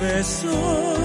Besos 0.00 1.00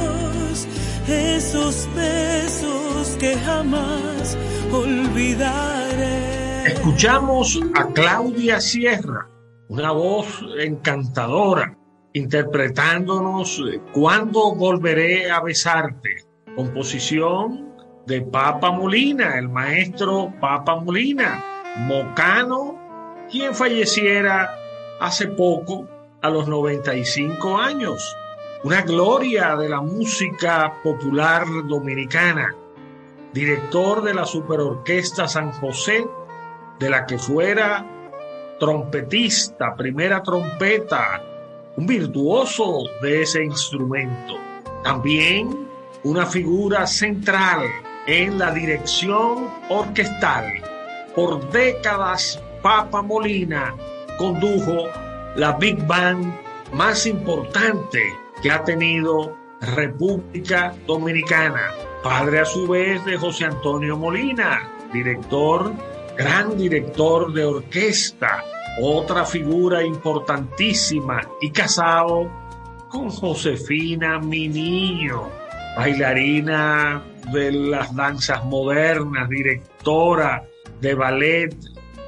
esos 1.08 1.88
besos 1.96 3.16
que 3.20 3.36
jamás 3.38 4.38
olvidaré. 4.72 6.64
Escuchamos 6.66 7.60
a 7.76 7.88
Claudia 7.94 8.60
Sierra, 8.60 9.30
una 9.70 9.92
voz 9.92 10.44
encantadora, 10.60 11.78
interpretándonos 12.14 13.62
Cuando 13.94 14.56
volveré 14.56 15.30
a 15.30 15.42
besarte, 15.42 16.26
composición 16.56 17.76
de 18.08 18.22
Papa 18.22 18.72
Molina, 18.72 19.38
el 19.38 19.50
maestro 19.50 20.34
Papa 20.40 20.78
Molina, 20.78 21.44
mocano, 21.78 22.80
quien 23.30 23.54
falleciera 23.54 24.56
hace 25.00 25.28
poco 25.28 25.88
a 26.22 26.30
los 26.30 26.48
95 26.48 27.58
años 27.58 28.16
una 28.66 28.82
gloria 28.82 29.56
de 29.56 29.70
la 29.70 29.80
música 29.80 30.82
popular 30.82 31.46
dominicana, 31.68 32.56
director 33.32 34.02
de 34.02 34.16
la 34.16 34.26
Superorquesta 34.26 35.28
San 35.28 35.52
José, 35.52 36.04
de 36.80 36.90
la 36.90 37.06
que 37.06 37.20
fuera 37.20 37.86
trompetista, 38.60 39.76
primera 39.76 40.24
trompeta, 40.24 41.22
un 41.78 41.86
virtuoso 41.86 42.86
de 43.04 43.22
ese 43.22 43.44
instrumento. 43.44 44.34
También 44.84 45.68
una 46.04 46.26
figura 46.26 46.88
central 46.88 47.68
en 48.08 48.40
la 48.40 48.50
dirección 48.50 49.48
orquestal. 49.70 50.48
Por 51.16 51.52
décadas, 51.52 52.42
Papa 52.64 53.04
Molina 53.04 53.76
condujo 54.18 54.90
la 55.36 55.52
Big 55.52 55.86
Band 55.86 56.34
más 56.74 57.06
importante 57.06 58.25
que 58.42 58.52
ha 58.52 58.64
tenido 58.64 59.38
República 59.62 60.76
Dominicana. 60.86 61.72
padre 62.04 62.40
a 62.40 62.46
su 62.46 62.68
vez 62.68 63.04
de 63.06 63.18
José 63.18 63.46
Antonio 63.46 63.98
Molina, 63.98 64.70
director, 64.94 65.74
gran 66.16 66.56
director 66.56 67.34
de 67.34 67.44
orquesta, 67.46 68.44
otra 68.80 69.26
figura 69.26 69.84
importantísima 69.84 71.22
y 71.42 71.50
casado 71.50 72.30
con 72.90 73.10
Josefina 73.10 74.20
Mi 74.20 74.48
Niño, 74.48 75.30
bailarina 75.76 77.04
de 77.34 77.52
las 77.52 77.96
danzas 77.96 78.46
modernas, 78.46 79.28
directora 79.30 80.46
de 80.80 80.94
ballet, 80.94 81.56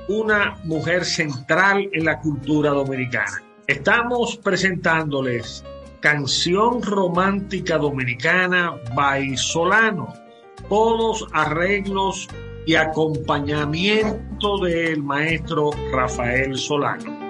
una 0.10 0.58
mujer 0.64 1.06
central 1.06 1.90
en 1.92 2.06
la 2.06 2.20
cultura 2.20 2.70
dominicana. 2.70 3.42
Estamos 3.66 4.38
presentándoles 4.38 5.66
Canción 6.00 6.82
Romántica 6.82 7.78
Dominicana 7.78 8.76
by 8.96 9.36
Solano, 9.36 10.14
todos 10.70 11.28
arreglos 11.34 12.28
y 12.66 12.76
acompañamiento 12.76 14.60
del 14.60 15.02
maestro 15.04 15.72
Rafael 15.92 16.58
Solano. 16.58 17.27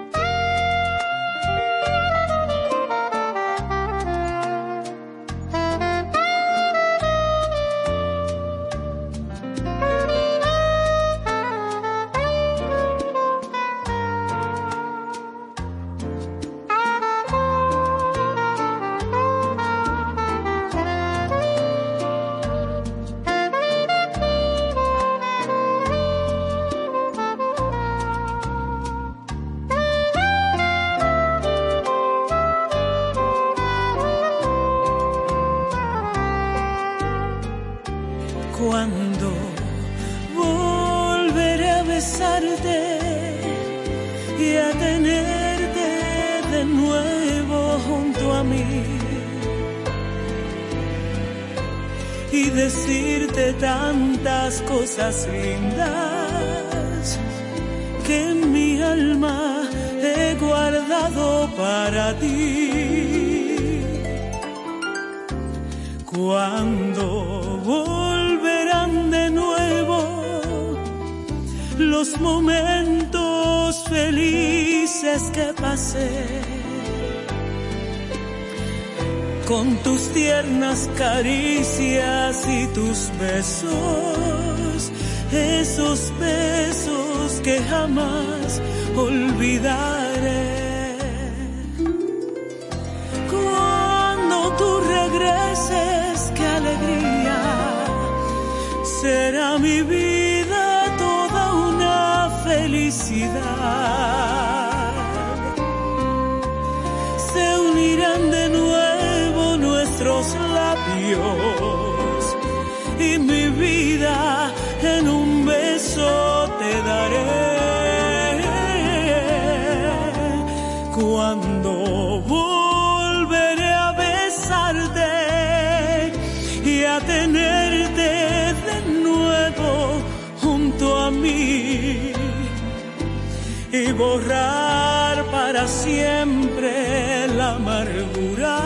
Siempre 135.66 137.26
la 137.28 137.56
amargura 137.56 138.60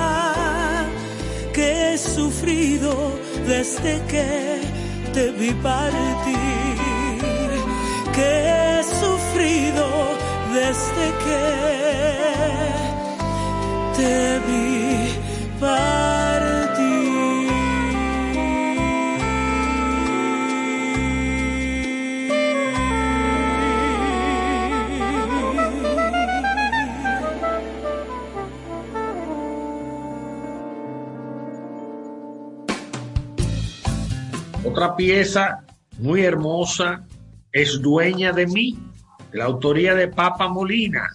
que 1.52 1.94
he 1.94 1.98
sufrido 1.98 3.12
desde 3.46 4.00
que 4.06 4.60
te 5.12 5.30
vi 5.32 5.52
partir, 5.54 6.36
que 8.14 8.78
he 8.78 8.82
sufrido 8.82 9.86
desde 10.52 11.06
que 11.24 11.44
te 13.96 14.40
vi 14.46 15.60
partir. 15.60 16.21
Otra 34.72 34.96
pieza 34.96 35.66
muy 35.98 36.22
hermosa 36.22 37.04
es 37.52 37.82
Dueña 37.82 38.32
de 38.32 38.46
mí, 38.46 38.78
de 39.30 39.36
la 39.36 39.44
autoría 39.44 39.94
de 39.94 40.08
Papa 40.08 40.48
Molina, 40.48 41.10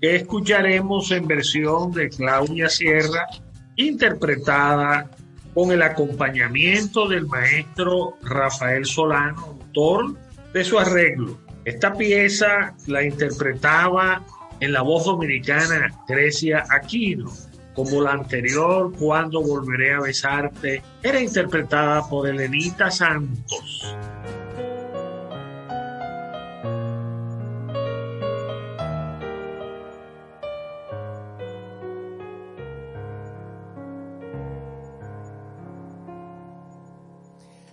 que 0.00 0.14
escucharemos 0.14 1.10
en 1.10 1.26
versión 1.26 1.90
de 1.90 2.10
Claudia 2.10 2.68
Sierra, 2.68 3.26
interpretada 3.74 5.10
con 5.52 5.72
el 5.72 5.82
acompañamiento 5.82 7.08
del 7.08 7.26
maestro 7.26 8.18
Rafael 8.22 8.86
Solano, 8.86 9.46
autor 9.46 10.14
de 10.54 10.62
su 10.62 10.78
arreglo. 10.78 11.40
Esta 11.64 11.94
pieza 11.94 12.76
la 12.86 13.02
interpretaba 13.02 14.22
en 14.60 14.72
la 14.72 14.82
voz 14.82 15.06
dominicana 15.06 15.92
Grecia 16.06 16.64
Aquino 16.70 17.32
como 17.74 18.00
la 18.00 18.12
anterior, 18.12 18.92
Cuando 18.98 19.42
volveré 19.42 19.94
a 19.94 20.00
besarte, 20.00 20.82
era 21.02 21.20
interpretada 21.20 22.08
por 22.08 22.28
Elenita 22.28 22.90
Santos. 22.90 23.96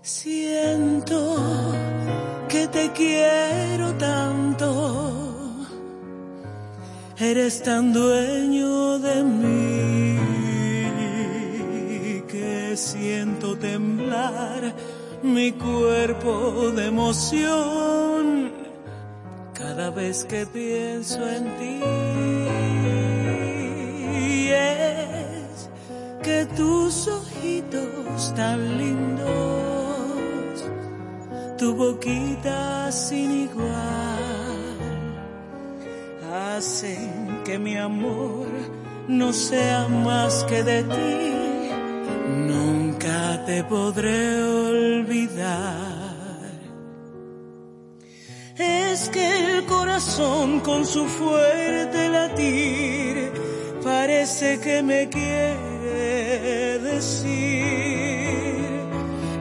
Siento 0.01 1.35
que 2.47 2.67
te 2.67 2.91
quiero 2.93 3.93
tanto 3.95 5.18
Eres 7.21 7.61
tan 7.61 7.91
dueño 7.91 8.97
de 8.99 9.23
mí 9.25 10.17
que 12.29 12.77
siento 12.77 13.57
temblar 13.57 14.73
mi 15.21 15.51
cuerpo 15.51 16.71
de 16.71 16.85
emoción 16.85 18.53
cada 19.53 19.89
vez 19.89 20.23
que 20.23 20.45
pienso 20.45 21.27
en 21.29 21.43
ti. 21.57 21.81
Y 24.17 24.47
es 24.51 25.69
que 26.23 26.45
tus 26.55 27.05
ojitos 27.09 28.33
tan 28.33 28.77
lindos, 28.77 30.63
tu 31.57 31.75
boquita 31.75 32.89
sin 32.93 33.41
igual 33.41 34.28
hacen 36.31 37.41
que 37.43 37.57
mi 37.57 37.75
amor 37.75 38.47
no 39.07 39.33
sea 39.33 39.87
más 39.87 40.43
que 40.45 40.63
de 40.63 40.83
ti. 40.83 41.73
Nunca 42.27 43.43
te 43.45 43.63
podré 43.63 44.43
olvidar. 44.43 45.89
Es 48.57 49.09
que 49.09 49.57
el 49.57 49.65
corazón 49.65 50.59
con 50.59 50.85
su 50.85 51.05
fuerte 51.05 52.09
latir 52.09 53.31
parece 53.83 54.59
que 54.59 54.83
me 54.83 55.07
quiere 55.09 56.79
decir 56.79 57.39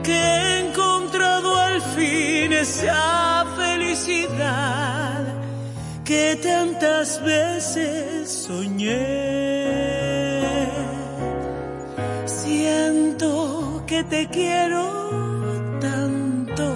que 0.03 0.13
he 0.13 0.69
encontrado 0.69 1.55
al 1.57 1.81
fin 1.81 2.53
esa 2.53 3.45
felicidad 3.57 5.38
que 6.09 6.35
tantas 6.41 7.23
veces 7.23 8.27
soñé. 8.47 8.97
Siento 12.25 13.83
que 13.85 14.03
te 14.03 14.27
quiero 14.27 14.83
tanto, 15.79 16.73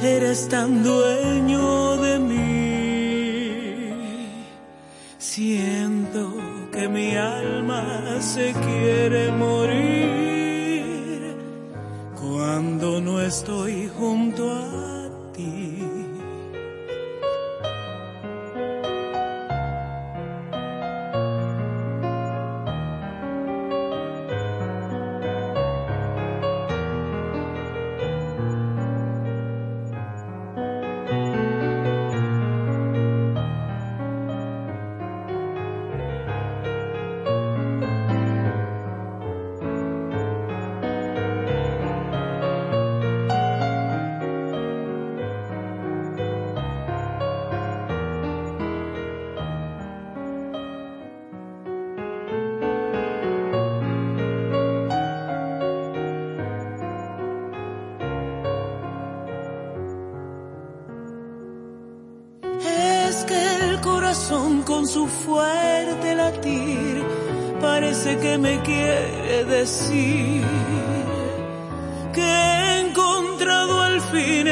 eres 0.00 0.48
tan 0.48 0.84
dueño 0.84 1.96
de 1.96 2.18
mí. 2.20 3.48
Siento 5.18 6.32
que 6.70 6.88
mi 6.88 7.16
alma 7.16 8.20
se 8.20 8.52
quiere 8.52 9.32
morir 9.32 11.34
cuando 12.14 13.00
no 13.00 13.20
estoy 13.20 13.90
junto 13.98 14.48
a 14.48 14.87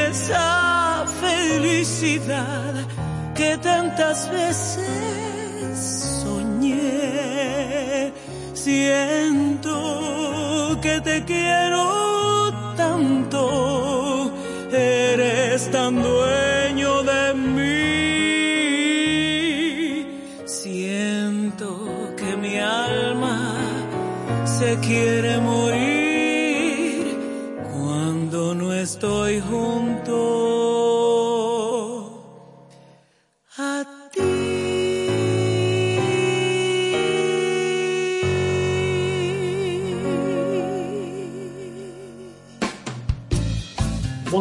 esa 0.09 1.05
felicidad 1.21 2.73
que 3.35 3.57
tantas 3.57 4.29
veces 4.31 4.83
soñé. 6.23 8.13
Siento 8.53 9.73
que 10.81 11.01
te 11.01 11.23
quiero 11.25 12.53
tanto, 12.75 14.31
eres 14.71 15.69
tan 15.71 16.01
dueño 16.01 17.03
de 17.03 17.33
mí. 17.55 17.87
Siento 20.45 21.69
que 22.15 22.37
mi 22.37 22.57
alma 22.57 23.55
se 24.45 24.77
quiere 24.79 25.39
morir 25.39 25.56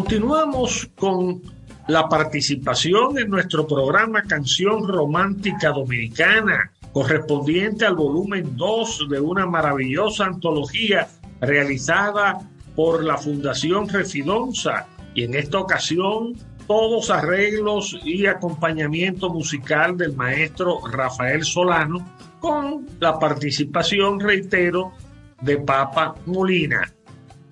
Continuamos 0.09 0.89
con 0.95 1.43
la 1.89 2.09
participación 2.09 3.19
en 3.19 3.29
nuestro 3.29 3.67
programa 3.67 4.23
Canción 4.23 4.87
Romántica 4.87 5.71
Dominicana, 5.71 6.71
correspondiente 6.93 7.87
al 7.87 7.97
volumen 7.97 8.57
2 8.57 9.09
de 9.11 9.19
una 9.19 9.47
maravillosa 9.47 10.27
antología 10.27 11.09
realizada 11.41 12.39
por 12.77 13.03
la 13.03 13.17
Fundación 13.17 13.89
Refidonza 13.89 14.87
y 15.13 15.25
en 15.25 15.35
esta 15.35 15.59
ocasión 15.59 16.35
todos 16.69 17.11
arreglos 17.11 17.99
y 18.05 18.27
acompañamiento 18.27 19.29
musical 19.29 19.97
del 19.97 20.15
maestro 20.15 20.87
Rafael 20.87 21.43
Solano 21.43 22.09
con 22.39 22.87
la 23.01 23.19
participación, 23.19 24.21
reitero, 24.21 24.93
de 25.41 25.57
Papa 25.59 26.15
Molina. 26.27 26.93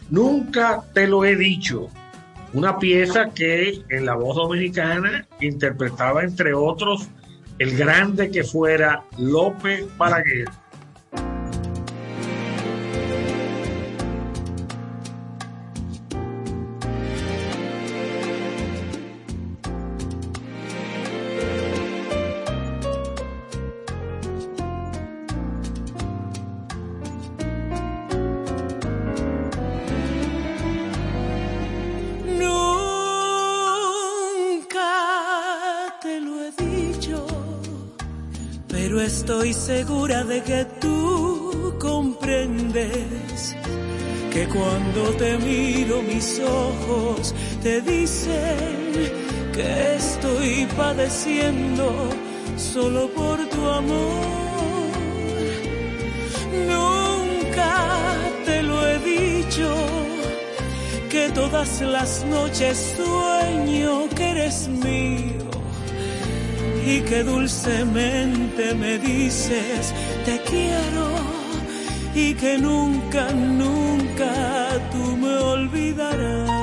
Nunca 0.09 0.85
te 0.95 1.09
lo 1.09 1.25
he 1.25 1.35
dicho, 1.35 1.91
una 2.55 2.79
pieza 2.79 3.31
que 3.31 3.83
en 3.89 4.07
la 4.07 4.15
voz 4.15 4.37
dominicana 4.37 5.27
interpretaba 5.41 6.23
entre 6.23 6.55
otros 6.55 7.09
el 7.59 7.77
grande 7.77 8.31
que 8.31 8.45
fuera 8.45 9.05
López 9.19 9.85
Balaguer. 9.97 10.49
Solo 52.57 53.09
por 53.11 53.39
tu 53.49 53.69
amor. 53.69 54.25
Nunca 56.67 57.73
te 58.47 58.63
lo 58.63 58.87
he 58.89 58.99
dicho 59.01 59.69
que 61.11 61.29
todas 61.35 61.83
las 61.83 62.25
noches 62.25 62.95
sueño 62.97 64.09
que 64.17 64.31
eres 64.31 64.69
mío 64.69 65.51
y 66.87 67.01
que 67.01 67.23
dulcemente 67.23 68.75
me 68.75 68.99
dices 68.99 69.93
te 70.25 70.41
quiero 70.41 71.07
y 72.15 72.35
que 72.35 72.57
nunca, 72.59 73.31
nunca 73.33 74.33
tú 74.91 75.17
me 75.17 75.37
olvidarás. 75.37 76.54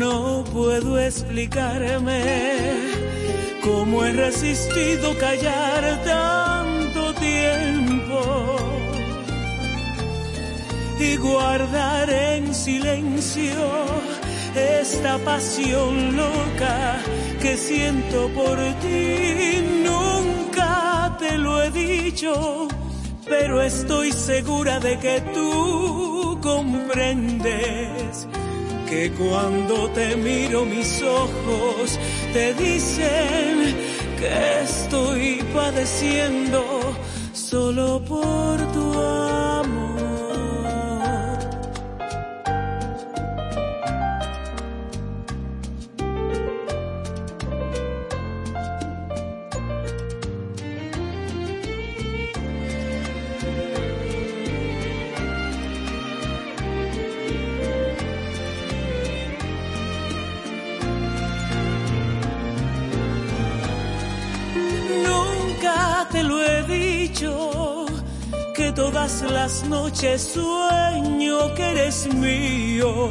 No 0.00 0.44
puedo 0.50 0.98
explicarme 0.98 2.22
cómo 3.62 4.02
he 4.02 4.12
resistido 4.12 5.14
callar 5.18 6.00
tanto 6.02 7.12
tiempo 7.16 8.56
y 10.98 11.16
guardar 11.18 12.08
en 12.08 12.54
silencio 12.54 13.52
esta 14.80 15.18
pasión 15.18 16.16
loca 16.16 16.96
que 17.42 17.58
siento 17.58 18.30
por 18.30 18.56
ti. 18.80 19.60
Nunca 19.84 21.14
te 21.18 21.36
lo 21.36 21.62
he 21.62 21.70
dicho, 21.70 22.68
pero 23.28 23.60
estoy 23.60 24.12
segura 24.12 24.80
de 24.80 24.98
que 24.98 25.20
tú 25.34 26.38
comprendes 26.40 28.26
que 28.90 29.08
cuando 29.12 29.88
te 29.90 30.16
miro 30.16 30.64
mis 30.64 31.00
ojos 31.00 31.96
te 32.32 32.52
dicen 32.54 33.76
que 34.18 34.62
estoy 34.64 35.44
padeciendo 35.54 36.60
solo 37.32 38.04
por 38.04 38.58
tu 38.72 38.92
amor. 38.92 39.39
Noches 69.64 70.34
sueño 70.34 71.54
que 71.54 71.62
eres 71.62 72.12
mío 72.14 73.10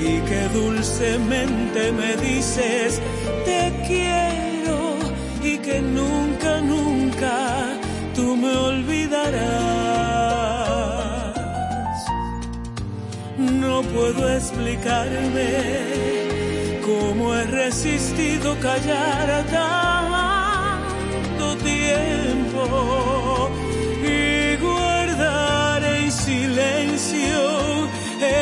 y 0.00 0.20
que 0.28 0.48
dulcemente 0.52 1.92
me 1.92 2.16
dices 2.16 3.00
te 3.44 3.72
quiero 3.86 4.96
y 5.42 5.58
que 5.58 5.80
nunca, 5.80 6.60
nunca 6.60 7.78
tú 8.14 8.36
me 8.36 8.56
olvidarás. 8.56 9.34
No 13.38 13.82
puedo 13.82 14.28
explicarme 14.30 15.48
cómo 16.84 17.34
he 17.34 17.44
resistido 17.44 18.56
callar 18.60 19.44
tanto 19.50 21.56
tiempo 21.64 23.23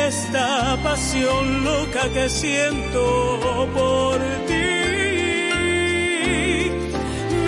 esta 0.07 0.77
pasión 0.83 1.63
loca 1.63 2.09
que 2.13 2.29
siento 2.29 3.67
por 3.73 4.17
ti. 4.47 4.63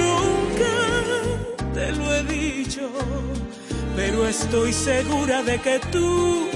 Nunca 0.01 0.75
te 1.73 1.91
lo 1.93 2.13
he 2.15 2.23
dicho, 2.23 2.89
pero 3.95 4.27
estoy 4.27 4.73
segura 4.73 5.43
de 5.43 5.59
que 5.59 5.79
tú, 5.91 6.47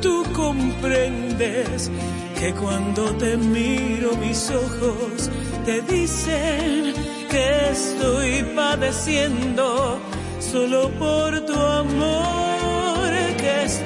tú 0.00 0.24
comprendes 0.34 1.90
que 2.38 2.52
cuando 2.54 3.02
te 3.16 3.36
miro 3.36 4.16
mis 4.16 4.50
ojos 4.50 5.30
te 5.64 5.80
dicen 5.82 6.94
que 7.30 7.70
estoy 7.70 8.44
padeciendo 8.54 9.98
solo 10.38 10.90
por 10.98 11.40
tu 11.46 11.54
amor, 11.54 12.55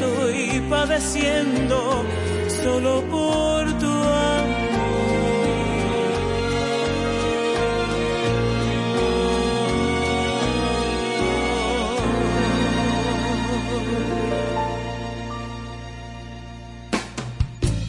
estoy 0.01 0.61
padeciendo 0.71 2.05
solo 2.63 3.03
por 3.11 3.79
tu 3.79 4.01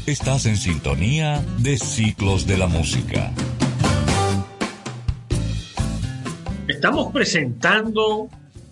Estás 0.05 0.45
en 0.45 0.57
sintonía 0.57 1.41
de 1.59 1.77
Ciclos 1.77 2.45
de 2.45 2.57
la 2.57 2.67
Música. 2.67 3.31
Estamos 6.67 7.13
presentando 7.13 8.27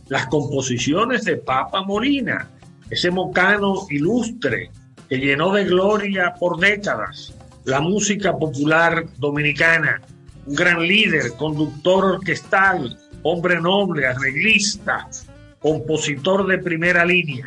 las 0.10 0.27
composiciones 0.27 1.24
de 1.24 1.38
Papa 1.38 1.81
Molina, 1.81 2.50
ese 2.89 3.12
mocano 3.12 3.88
ilustre 3.89 4.72
que 5.08 5.17
llenó 5.17 5.53
de 5.53 5.65
gloria 5.65 6.36
por 6.39 6.60
décadas 6.60 7.34
la 7.65 7.81
música 7.81 8.36
popular 8.38 9.06
dominicana, 9.17 10.02
un 10.45 10.56
gran 10.56 10.82
líder, 10.82 11.34
conductor 11.34 12.06
orquestal, 12.06 12.97
hombre 13.21 13.62
noble, 13.62 14.08
arreglista, 14.08 15.08
compositor 15.60 16.47
de 16.47 16.58
primera 16.58 17.06
línea. 17.06 17.45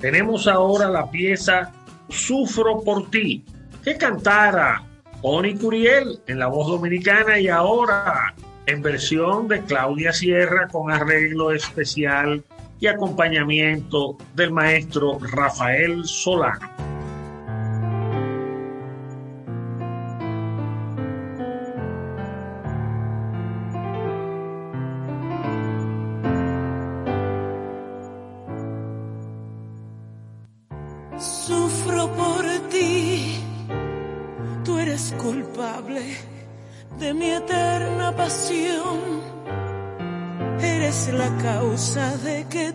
Tenemos 0.00 0.46
ahora 0.46 0.88
la 0.88 1.10
pieza 1.10 1.72
Sufro 2.08 2.82
por 2.82 3.10
ti, 3.10 3.44
que 3.84 3.96
cantara 3.98 4.82
Oni 5.22 5.54
Curiel 5.56 6.20
en 6.26 6.38
la 6.38 6.46
voz 6.46 6.68
dominicana 6.68 7.38
y 7.38 7.48
ahora 7.48 8.34
en 8.66 8.80
versión 8.80 9.48
de 9.48 9.62
Claudia 9.62 10.12
Sierra 10.12 10.68
con 10.68 10.90
arreglo 10.90 11.52
especial 11.52 12.44
y 12.80 12.86
acompañamiento 12.86 14.16
del 14.34 14.52
maestro 14.52 15.18
Rafael 15.20 16.04
Solano. 16.04 16.68
Sufro 31.18 32.14
por 32.14 32.44
ti, 32.70 33.40
tú 34.64 34.78
eres 34.78 35.12
culpable 35.20 36.02
de 37.00 37.14
mi 37.14 37.30
eterna 37.30 38.14
pasión. 38.14 39.17
Eres 40.98 41.14
la 41.14 41.30
causa 41.36 42.16
de 42.16 42.44
que 42.50 42.74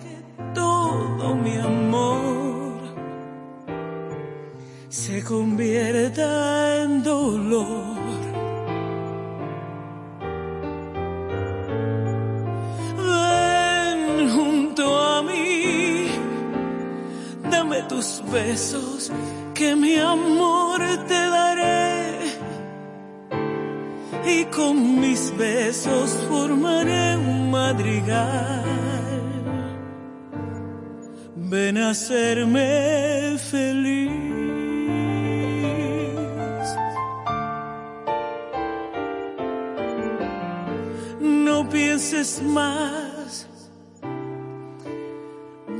todo 0.54 1.36
mi 1.36 1.58
amor 1.58 2.80
se 4.88 5.22
convierta 5.24 6.84
en 6.84 7.04
dolor. 7.04 7.98
Ven 12.98 14.30
junto 14.30 14.84
a 14.98 15.22
mí 15.24 16.08
dame 17.52 17.82
tus 17.90 18.24
besos, 18.32 19.12
que 19.54 19.76
mi 19.76 19.98
amor 19.98 20.80
te 21.08 21.30
daré. 21.30 21.73
Y 24.26 24.46
con 24.46 25.02
mis 25.02 25.36
besos 25.38 26.12
formaré 26.30 27.18
un 27.18 27.52
madrigal. 27.52 28.64
Ven 31.36 31.78
a 31.78 31.90
hacerme 31.90 33.38
feliz. 33.38 34.10
No 41.20 41.68
pienses 41.70 42.42
más. 42.42 43.48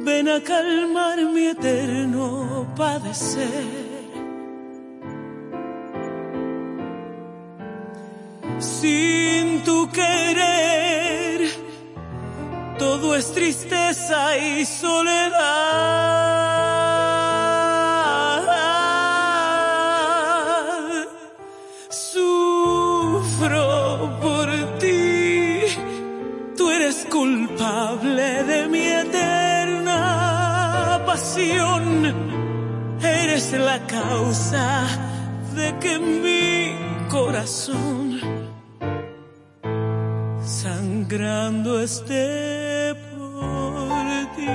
Ven 0.06 0.28
a 0.28 0.42
calmar 0.42 1.18
mi 1.34 1.48
eterno 1.48 2.68
padecer. 2.76 3.93
Sin 8.64 9.62
tu 9.64 9.90
querer, 9.92 11.42
todo 12.80 13.14
es 13.14 13.34
tristeza 13.34 14.38
y 14.38 14.66
soledad. 14.66 15.34
Sufro 21.90 23.68
por 24.22 24.48
ti, 24.80 25.60
tú 26.56 26.72
eres 26.72 27.06
culpable 27.12 28.44
de 28.44 28.68
mi 28.70 28.88
eterna 28.88 30.00
pasión. 31.06 32.14
Eres 33.02 33.52
la 33.52 33.86
causa 33.88 34.88
de 35.54 35.78
que 35.80 36.00
mi 36.00 36.78
corazón 37.10 38.13
sangrando 41.04 41.82
esté 41.82 42.96
por 43.12 44.36
ti. 44.36 44.48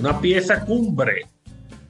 Una 0.00 0.20
pieza 0.20 0.64
cumbre 0.64 1.26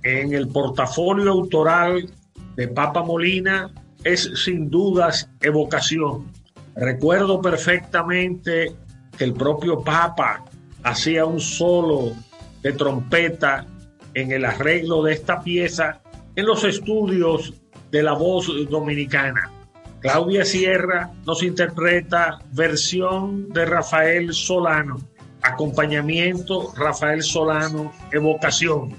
en 0.02 0.34
el 0.34 0.48
portafolio 0.48 1.30
autoral 1.30 2.10
de 2.56 2.68
Papa 2.68 3.02
Molina 3.02 3.70
es 4.04 4.30
sin 4.44 4.68
dudas 4.68 5.30
evocación. 5.40 6.30
Recuerdo 6.74 7.40
perfectamente 7.40 8.74
que 9.16 9.24
el 9.24 9.34
propio 9.34 9.82
Papa 9.82 10.44
hacía 10.82 11.24
un 11.24 11.40
solo 11.40 12.12
de 12.62 12.72
trompeta 12.72 13.66
en 14.14 14.32
el 14.32 14.44
arreglo 14.44 15.02
de 15.02 15.14
esta 15.14 15.42
pieza 15.42 16.00
en 16.34 16.46
los 16.46 16.64
estudios 16.64 17.54
de 17.90 18.02
la 18.02 18.12
voz 18.12 18.50
dominicana. 18.68 19.50
Claudia 20.00 20.44
Sierra 20.44 21.12
nos 21.24 21.42
interpreta 21.42 22.40
versión 22.52 23.50
de 23.50 23.64
Rafael 23.64 24.32
Solano, 24.32 24.98
acompañamiento 25.42 26.72
Rafael 26.76 27.22
Solano, 27.22 27.92
evocación. 28.10 28.96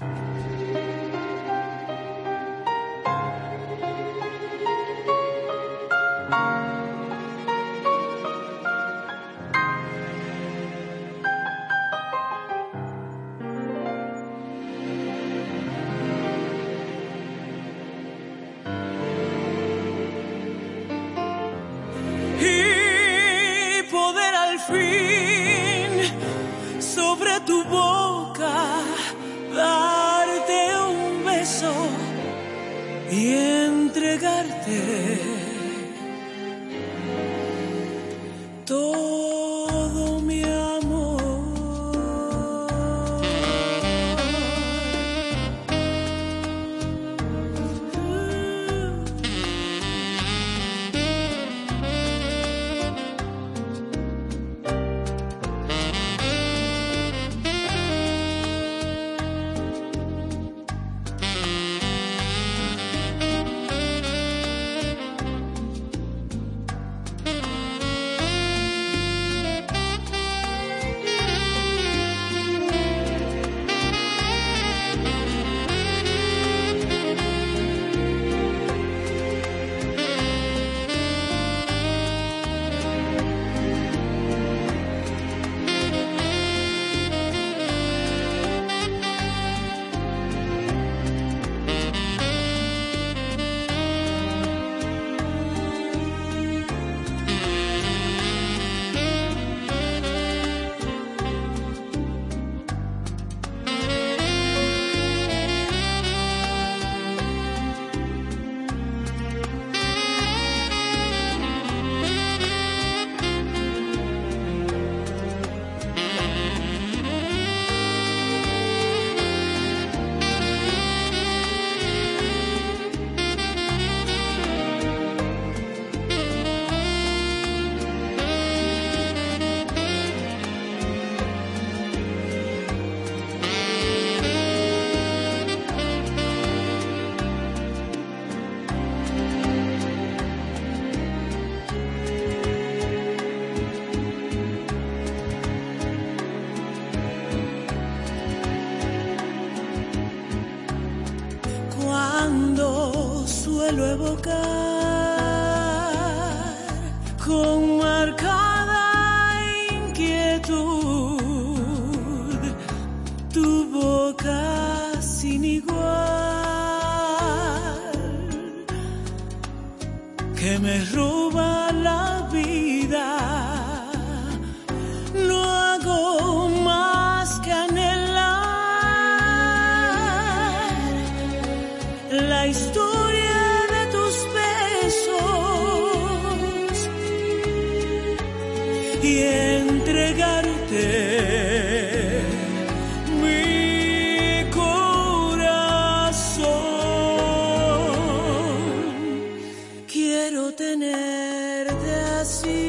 Quiero 200.26 200.50
tenerte 200.54 201.94
así. 202.18 202.63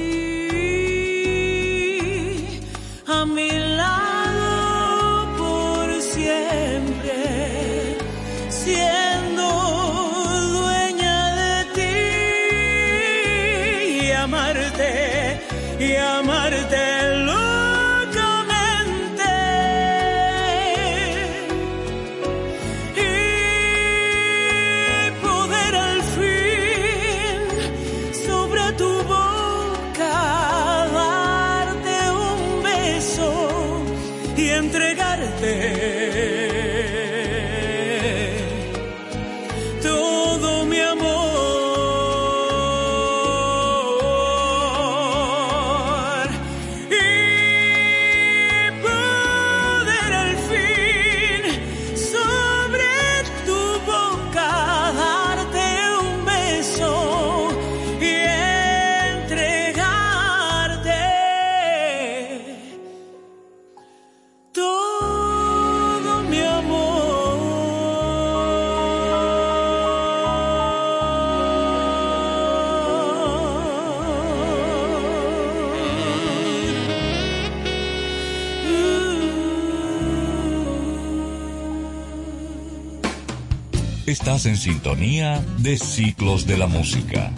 En 84.45 84.57
sintonía 84.57 85.43
de 85.57 85.75
Ciclos 85.75 86.45
de 86.45 86.55
la 86.55 86.67
Música. 86.67 87.31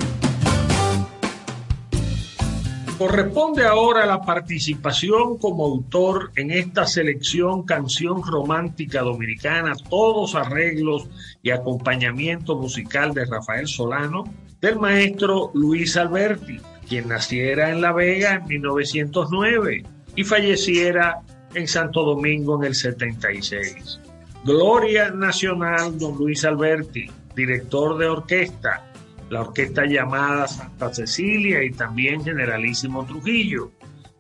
Corresponde 2.98 3.66
ahora 3.66 4.06
la 4.06 4.22
participación 4.22 5.38
como 5.38 5.66
autor 5.66 6.32
en 6.36 6.52
esta 6.52 6.86
selección 6.86 7.64
Canción 7.64 8.22
Romántica 8.24 9.04
Dominicana, 9.04 9.74
todos 9.90 10.36
arreglos 10.36 11.08
y 11.42 11.52
acompañamiento 11.52 12.58
musical 12.58 13.14
de 13.14 13.24
Rafael 13.26 13.68
Solano, 13.70 14.26
del 14.60 14.78
maestro 14.78 15.52
Luis 15.54 15.96
Alberti, 15.96 16.60
quien 16.90 17.08
naciera 17.08 17.70
en 17.70 17.80
La 17.80 17.94
Vega 17.94 18.36
en 18.36 18.48
1909 18.48 19.84
y 20.14 20.24
falleciera 20.26 21.22
en 21.54 21.70
Santo 21.70 22.04
Domingo 22.04 22.58
en 22.58 22.68
el 22.68 22.76
76. 22.76 24.02
Gloria 24.48 25.12
Nacional, 25.12 26.00
don 26.00 26.16
Luis 26.16 26.46
Alberti, 26.46 27.12
director 27.36 27.98
de 27.98 28.08
orquesta, 28.08 28.82
la 29.30 29.42
orquesta 29.42 29.86
llamada 29.86 30.48
Santa 30.48 30.94
Cecilia 30.94 31.62
y 31.66 31.72
también 31.72 32.24
Generalísimo 32.24 33.06
Trujillo. 33.06 33.74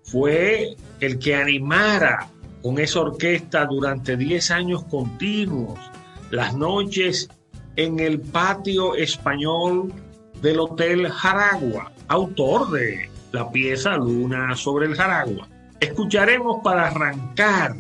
Fue 0.04 0.76
el 1.00 1.18
que 1.18 1.34
animara 1.34 2.28
con 2.62 2.78
esa 2.78 3.00
orquesta 3.00 3.66
durante 3.68 4.18
10 4.18 4.52
años 4.52 4.84
continuos 4.84 5.80
las 6.30 6.54
noches 6.58 7.30
en 7.78 8.00
el 8.00 8.20
patio 8.20 8.96
español 8.96 9.94
del 10.42 10.60
Hotel 10.60 11.08
Jaragua, 11.10 11.94
autor 12.10 12.72
de 12.72 13.10
la 13.32 13.50
pieza 13.50 13.96
Luna 13.96 14.58
sobre 14.58 14.88
el 14.88 14.96
Jaragua. 14.96 15.48
Escucharemos 15.80 16.58
para 16.66 16.88
arrancar 16.88 17.78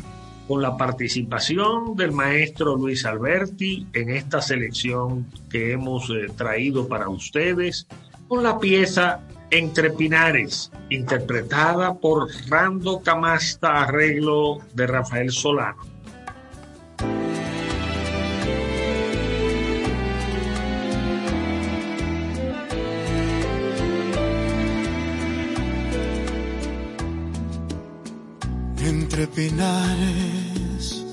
con 0.47 0.61
la 0.61 0.77
participación 0.77 1.95
del 1.95 2.11
maestro 2.11 2.75
Luis 2.75 3.05
Alberti 3.05 3.85
en 3.93 4.09
esta 4.09 4.41
selección 4.41 5.27
que 5.49 5.73
hemos 5.73 6.09
eh, 6.09 6.27
traído 6.35 6.87
para 6.87 7.09
ustedes, 7.09 7.87
con 8.27 8.43
la 8.43 8.59
pieza 8.59 9.21
Entre 9.49 9.91
Pinares, 9.91 10.71
interpretada 10.89 11.93
por 11.93 12.27
Rando 12.49 13.01
Camasta, 13.01 13.83
arreglo 13.83 14.59
de 14.73 14.87
Rafael 14.87 15.31
Solano. 15.31 15.96
Pinares 29.37 31.05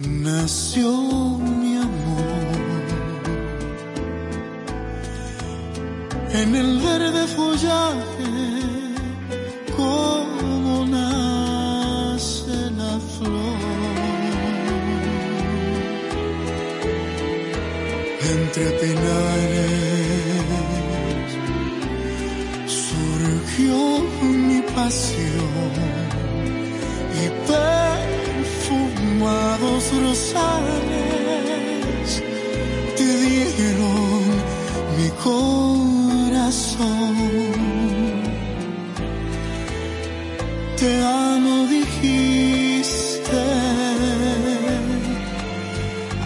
nació 0.00 0.90
mi 1.38 1.76
amor. 1.76 2.84
En 6.40 6.48
el 6.62 6.70
verde 6.80 7.22
follaje, 7.36 8.32
como 9.76 10.84
nace 10.96 12.58
la 12.80 12.94
flor. 13.14 13.60
Entre 18.34 18.64
pinares 18.82 19.76
surgió 22.66 23.76
mi 24.48 24.60
pasión 24.74 25.35
y 27.46 27.52
perfumados 28.64 29.84
rosales 30.02 31.28
te 32.96 33.04
dieron 33.56 34.22
mi 34.96 35.08
corazón. 35.22 35.56
Te 40.76 40.90
amo, 41.02 41.66
dijiste 41.66 43.44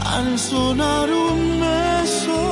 al 0.05 0.39
sonar 0.39 1.09
un 1.11 1.61
beso. 1.61 2.43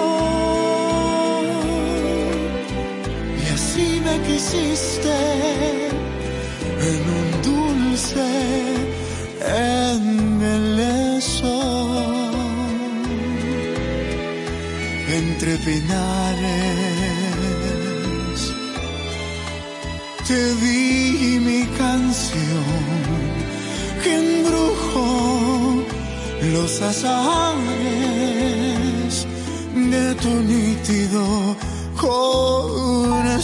Y 3.40 3.44
así 3.52 3.88
me 4.04 4.14
quisiste 4.26 5.57
entre 15.38 15.56
pinares 15.58 16.42
te 20.26 20.54
di 20.56 21.38
mi 21.38 21.62
canción 21.78 22.64
que 24.02 24.10
embrujó 24.16 25.84
los 26.54 26.82
azares 26.82 27.68
de 29.74 30.14
tu 30.16 30.32
nítido 30.42 31.24
corazón. 32.00 33.38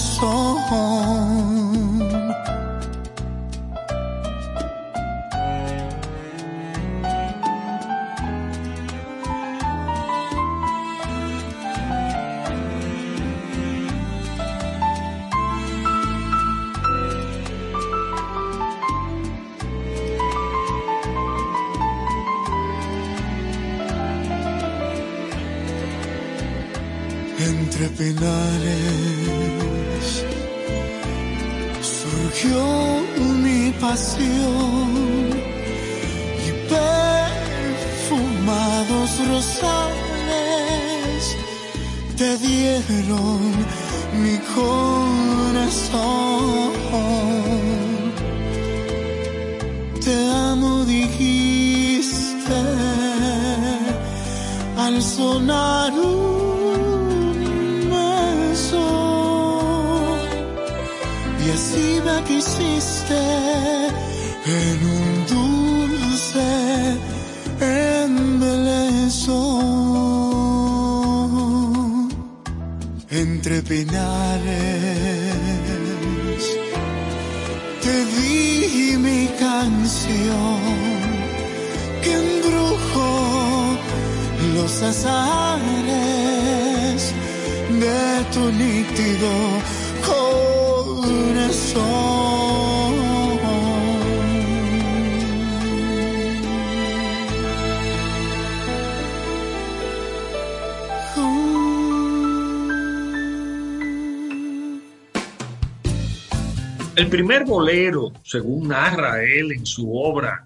Primer 107.14 107.44
bolero, 107.44 108.12
según 108.24 108.66
narra 108.66 109.22
él 109.22 109.52
en 109.52 109.64
su 109.64 109.96
obra, 109.96 110.44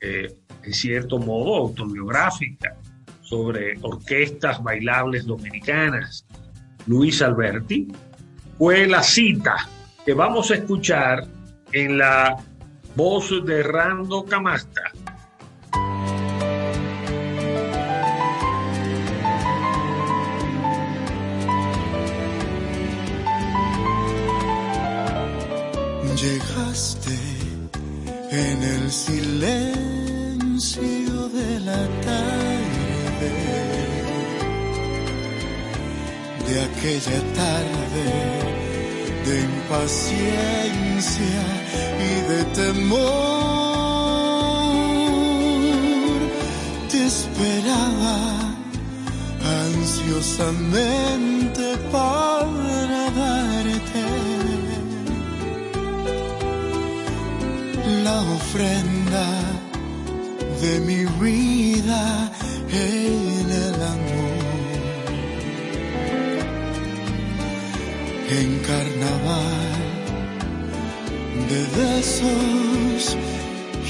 eh, 0.00 0.32
en 0.62 0.72
cierto 0.72 1.18
modo 1.18 1.56
autobiográfica, 1.56 2.76
sobre 3.20 3.74
orquestas 3.82 4.62
bailables 4.62 5.26
dominicanas, 5.26 6.24
Luis 6.86 7.20
Alberti, 7.20 7.88
fue 8.58 8.86
la 8.86 9.02
cita 9.02 9.56
que 10.06 10.14
vamos 10.14 10.52
a 10.52 10.54
escuchar 10.54 11.26
en 11.72 11.98
la 11.98 12.36
voz 12.94 13.44
de 13.44 13.64
Rando 13.64 14.24
Camasta. 14.24 14.77
Aquella 36.98 37.22
tarde 37.34 38.06
de 39.24 39.34
impaciencia 39.42 41.42
y 42.00 42.02
de 42.30 42.40
temor. 42.54 42.98
Te 46.90 47.00
esperaba 47.06 48.18
ansiosamente 49.64 51.64
para 51.92 53.10
darte 53.10 54.06
la 58.04 58.18
ofrenda 58.22 59.26
de 60.60 60.72
mi 60.80 61.04
vida 61.20 62.32
carnaval 69.28 69.68
de 71.48 71.60
besos 71.80 73.16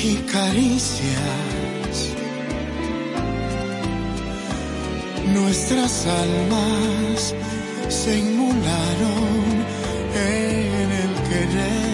y 0.03 0.14
caricias, 0.33 1.94
nuestras 5.35 6.07
almas 6.07 7.35
se 7.88 8.18
inmolaron 8.18 9.64
en 10.14 10.92
el 11.03 11.12
querer. 11.29 11.88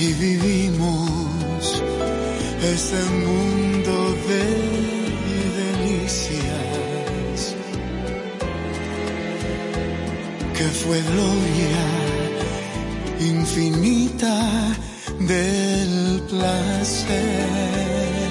Y 0.00 0.12
vivimos 0.12 1.82
ese 2.62 3.02
mundo 3.10 3.67
fue 10.84 11.00
gloria 11.00 11.84
infinita 13.20 14.76
del 15.18 16.22
placer. 16.28 18.27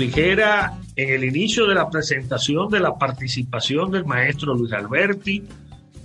Dijera 0.00 0.78
en 0.96 1.10
el 1.10 1.24
inicio 1.24 1.66
de 1.66 1.74
la 1.74 1.88
presentación 1.88 2.70
de 2.70 2.80
la 2.80 2.96
participación 2.96 3.90
del 3.90 4.06
maestro 4.06 4.54
Luis 4.54 4.72
Alberti, 4.72 5.44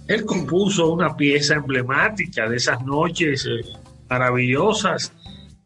él 0.08 0.26
compuso 0.26 0.92
una 0.92 1.16
pieza 1.16 1.56
emblemática 1.56 2.48
de 2.48 2.58
esas 2.58 2.86
noches 2.86 3.46
eh, 3.46 3.66
maravillosas, 4.10 5.14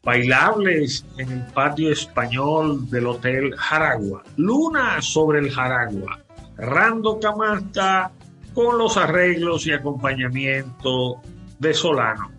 bailables 0.04 1.06
en 1.18 1.32
el 1.32 1.46
patio 1.48 1.92
español 1.92 2.89
del 2.89 3.08
Hotel 3.08 3.56
Jaragua. 3.58 4.24
Luna 4.38 5.02
sobre 5.02 5.39
el 5.39 5.52
Jaragua. 5.52 6.20
Rando 6.56 7.20
Camasta 7.20 8.12
con 8.54 8.78
los 8.78 8.96
arreglos 8.96 9.65
y 9.65 9.74
acompañamiento 9.74 11.22
de 11.58 11.74
Solano. 11.74 12.38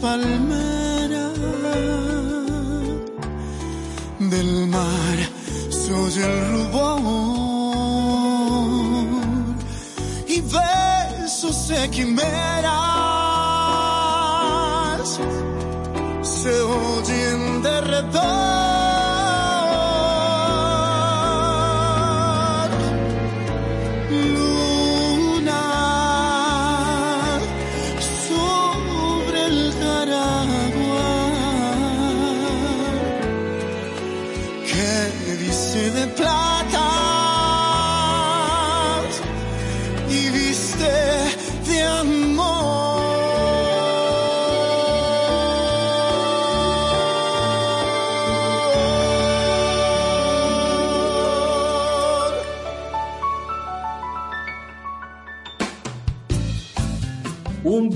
palmera. 0.00 0.77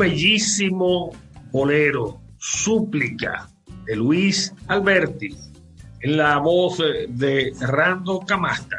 bellísimo 0.03 1.12
bolero, 1.53 2.20
Súplica, 2.36 3.48
de 3.84 3.94
Luis 3.94 4.53
Alberti, 4.66 5.28
en 6.00 6.16
la 6.16 6.38
voz 6.38 6.80
eh, 6.80 7.07
de 7.09 7.53
Rando 7.61 8.18
Camasco. 8.26 8.71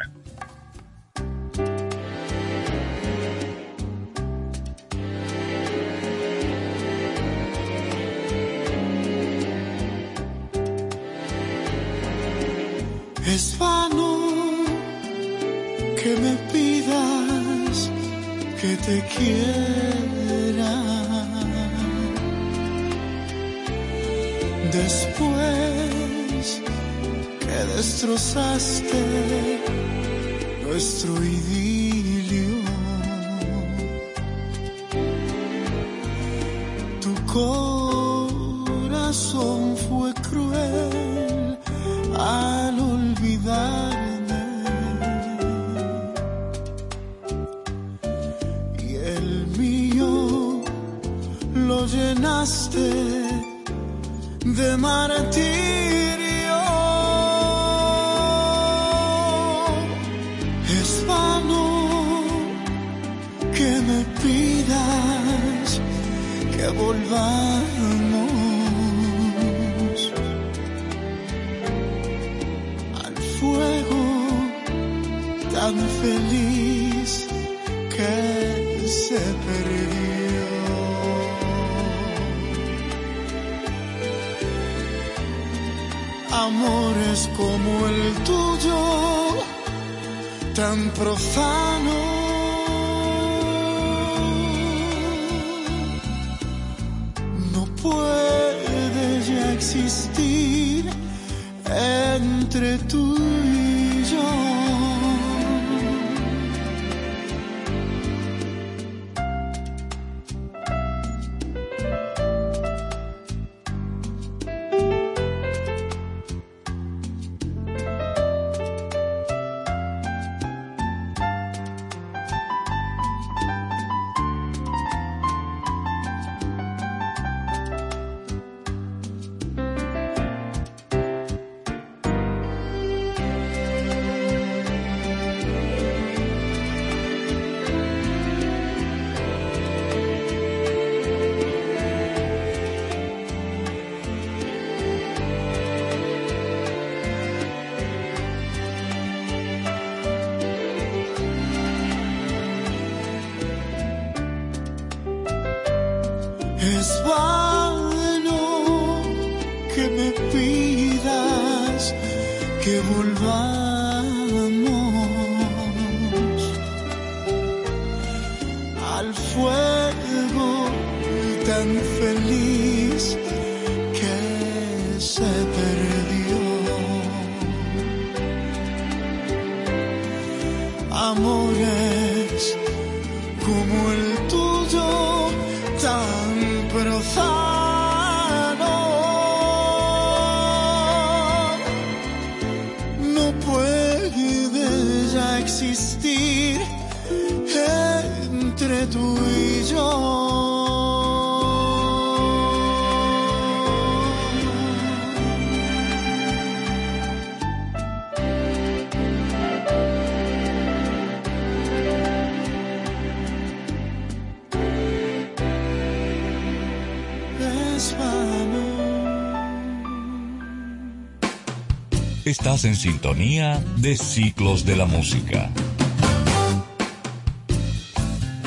Estás 222.36 222.64
en 222.64 222.74
sintonía 222.74 223.62
de 223.76 223.96
Ciclos 223.96 224.66
de 224.66 224.74
la 224.74 224.86
Música. 224.86 225.48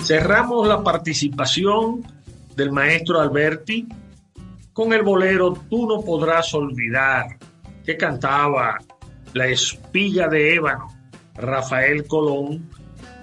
Cerramos 0.04 0.68
la 0.68 0.84
participación 0.84 2.06
del 2.58 2.74
maestro 2.74 3.22
Alberti 3.22 3.88
con 4.74 4.92
el 4.92 5.04
bolero 5.04 5.54
Tú 5.70 5.88
no 5.88 6.02
podrás 6.02 6.54
olvidar, 6.54 7.38
que 7.86 7.96
cantaba 7.96 8.78
la 9.32 9.48
espiga 9.48 10.28
de 10.28 10.56
ébano 10.56 10.90
Rafael 11.36 12.06
Colón 12.08 12.70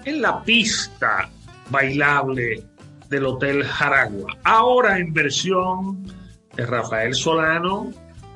en 0.03 0.19
la 0.19 0.41
pista 0.41 1.29
bailable 1.69 2.63
del 3.07 3.25
Hotel 3.27 3.63
Jaragua. 3.63 4.35
Ahora 4.43 4.97
en 4.97 5.13
versión 5.13 6.11
de 6.55 6.65
Rafael 6.65 7.13
Solano 7.13 7.91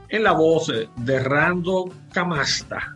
en 0.10 0.24
la 0.24 0.32
voz 0.32 0.72
de 0.96 1.24
Rando 1.24 1.90
Camasta. 2.12 2.96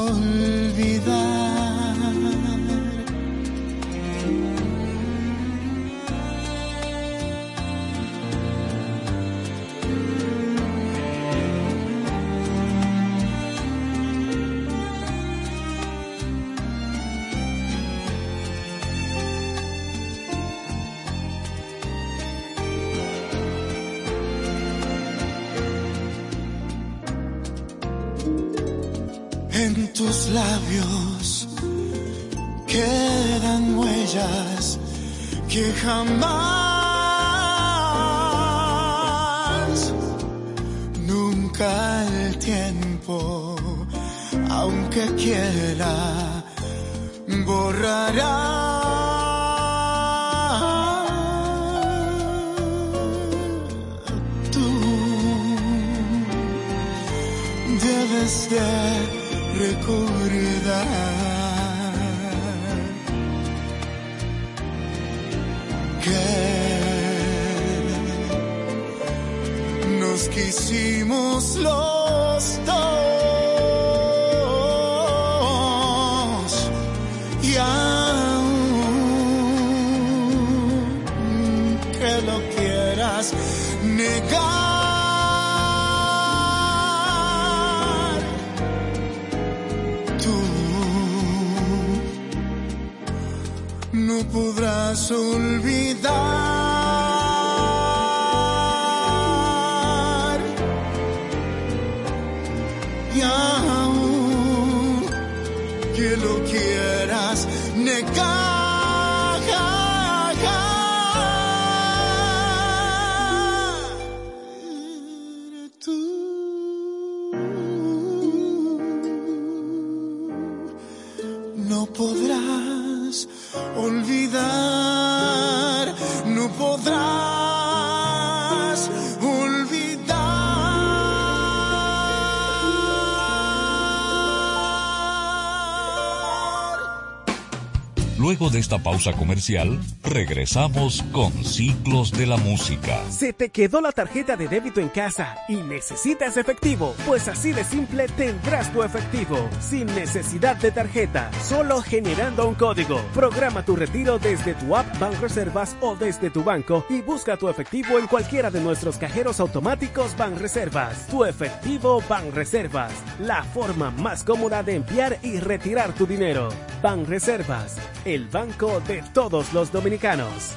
de 138.51 138.59
esta 138.59 138.79
pausa 138.79 139.13
comercial, 139.13 139.79
regresamos 140.03 141.03
con 141.11 141.31
Ciclos 141.45 142.11
de 142.11 142.27
la 142.27 142.37
Música. 142.37 142.99
¿Se 143.09 143.31
te 143.31 143.49
quedó 143.49 143.79
la 143.79 143.91
tarjeta 143.91 144.35
de 144.35 144.47
débito 144.47 144.81
en 144.81 144.89
casa 144.89 145.37
y 145.47 145.55
necesitas 145.55 146.35
efectivo? 146.35 146.93
Pues 147.05 147.27
así 147.27 147.53
de 147.53 147.63
simple 147.63 148.07
tendrás 148.09 148.71
tu 148.73 148.83
efectivo, 148.83 149.37
sin 149.61 149.85
necesidad 149.87 150.57
de 150.57 150.71
tarjeta, 150.71 151.31
solo 151.41 151.81
generando 151.81 152.47
un 152.47 152.55
código. 152.55 153.01
Programa 153.13 153.63
tu 153.63 153.75
retiro 153.75 154.19
desde 154.19 154.53
tu 154.55 154.75
app 154.75 154.99
Banreservas 154.99 155.75
o 155.79 155.95
desde 155.95 156.29
tu 156.29 156.43
banco 156.43 156.85
y 156.89 157.01
busca 157.01 157.37
tu 157.37 157.47
efectivo 157.47 157.99
en 157.99 158.07
cualquiera 158.07 158.51
de 158.51 158.59
nuestros 158.59 158.97
cajeros 158.97 159.39
automáticos 159.39 160.17
Banreservas. 160.17 161.07
Tu 161.07 161.23
efectivo 161.23 162.03
Banreservas, 162.09 162.91
la 163.19 163.43
forma 163.43 163.91
más 163.91 164.23
cómoda 164.23 164.61
de 164.61 164.75
enviar 164.75 165.19
y 165.23 165.39
retirar 165.39 165.93
tu 165.93 166.05
dinero. 166.05 166.49
Banreservas 166.81 167.77
el 168.05 168.27
banco 168.27 168.81
de 168.87 169.03
todos 169.13 169.53
los 169.53 169.71
dominicanos. 169.71 170.55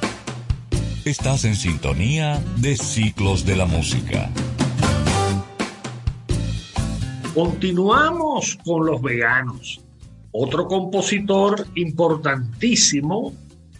Estás 1.05 1.45
en 1.45 1.55
sintonía 1.55 2.43
de 2.57 2.77
Ciclos 2.77 3.45
de 3.45 3.57
la 3.57 3.67
Música. 3.67 4.31
Continuamos 7.35 8.59
con 8.65 8.87
los 8.87 9.03
veganos. 9.03 9.83
Otro 10.33 10.67
compositor 10.67 11.67
importantísimo, 11.75 13.35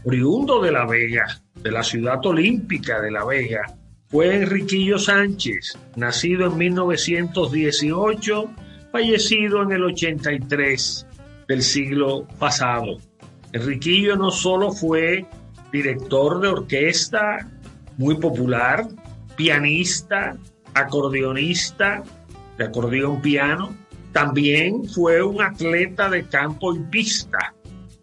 oriundo 0.05 0.61
de 0.61 0.71
La 0.71 0.85
Vega, 0.85 1.41
de 1.55 1.71
la 1.71 1.83
ciudad 1.83 2.25
olímpica 2.27 3.01
de 3.01 3.11
La 3.11 3.25
Vega, 3.25 3.75
fue 4.09 4.37
Enriquillo 4.37 4.99
Sánchez, 4.99 5.79
nacido 5.97 6.49
en 6.49 6.59
1918, 6.59 8.51
fallecido 8.93 9.63
en 9.63 9.73
el 9.73 9.85
83 9.85 11.07
del 11.49 11.63
siglo 11.63 12.27
pasado. 12.39 12.99
Enriquillo 13.53 14.17
no 14.17 14.31
solo 14.31 14.73
fue 14.73 15.27
director 15.73 16.41
de 16.41 16.49
orquesta 16.49 17.49
muy 17.97 18.17
popular, 18.17 18.87
pianista, 19.37 20.37
acordeonista, 20.75 22.03
de 22.59 22.65
acordeón 22.65 23.21
piano, 23.21 23.75
también 24.13 24.85
fue 24.85 25.23
un 25.23 25.43
atleta 25.43 26.09
de 26.09 26.27
campo 26.27 26.75
y 26.75 26.79
pista, 26.81 27.55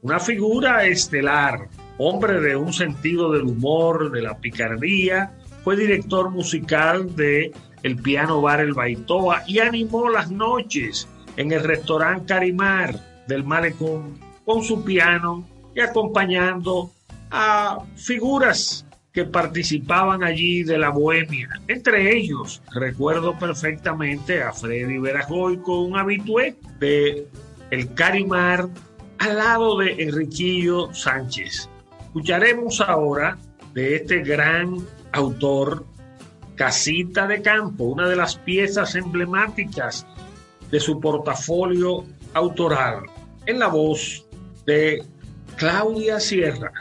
una 0.02 0.20
figura 0.20 0.86
estelar, 0.86 1.70
hombre 1.98 2.40
de 2.42 2.56
un 2.56 2.74
sentido 2.74 3.32
del 3.32 3.44
humor, 3.44 4.12
de 4.12 4.22
la 4.22 4.38
picardía, 4.38 5.38
fue 5.64 5.78
director 5.78 6.32
musical 6.32 7.16
de 7.16 7.52
el 7.84 7.96
piano 7.98 8.42
bar 8.42 8.60
El 8.60 8.74
Baitoa 8.74 9.44
y 9.48 9.60
animó 9.60 10.10
las 10.10 10.32
noches 10.32 11.08
en 11.38 11.52
el 11.52 11.64
restaurante 11.64 12.26
Carimar 12.28 13.11
del 13.28 13.44
Malecón 13.44 14.20
con 14.46 14.64
su 14.64 14.84
piano 14.84 15.48
y 15.76 15.80
acompañando 15.80 16.92
a 17.30 17.80
figuras 17.96 18.86
que 19.14 19.26
participaban 19.26 20.24
allí 20.24 20.64
de 20.64 20.78
la 20.78 20.90
bohemia. 20.90 21.50
Entre 21.68 22.16
ellos, 22.18 22.62
recuerdo 22.74 23.38
perfectamente 23.38 24.42
a 24.42 24.54
Freddy 24.54 25.00
Verajoy 25.00 25.60
un 25.66 25.98
habitué 25.98 26.56
de 26.80 27.28
El 27.72 27.94
Carimar 27.94 28.70
al 29.20 29.38
lado 29.38 29.78
de 29.80 30.04
Enriquillo 30.04 30.94
Sánchez. 30.94 31.70
Escucharemos 32.06 32.82
ahora 32.82 33.38
de 33.74 33.96
este 33.96 34.22
gran 34.22 34.78
autor 35.12 35.86
Casita 36.56 37.28
de 37.28 37.42
Campo, 37.42 37.86
una 37.86 38.08
de 38.08 38.16
las 38.16 38.38
piezas 38.38 38.96
emblemáticas 38.96 40.06
de 40.70 40.80
su 40.80 41.00
portafolio 41.00 42.06
autoral, 42.34 43.04
en 43.46 43.60
la 43.60 43.68
voz 43.68 44.26
de 44.66 45.04
Claudia 45.58 46.20
Sierra. 46.20 46.72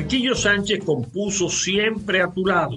Enriquillo 0.00 0.34
Sánchez 0.34 0.82
compuso 0.82 1.50
Siempre 1.50 2.22
a 2.22 2.28
tu 2.28 2.46
lado. 2.46 2.74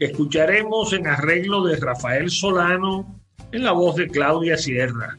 Escucharemos 0.00 0.92
en 0.92 1.06
arreglo 1.06 1.62
de 1.62 1.76
Rafael 1.76 2.28
Solano 2.30 3.20
en 3.52 3.62
la 3.62 3.70
voz 3.70 3.94
de 3.94 4.08
Claudia 4.08 4.58
Sierra. 4.58 5.16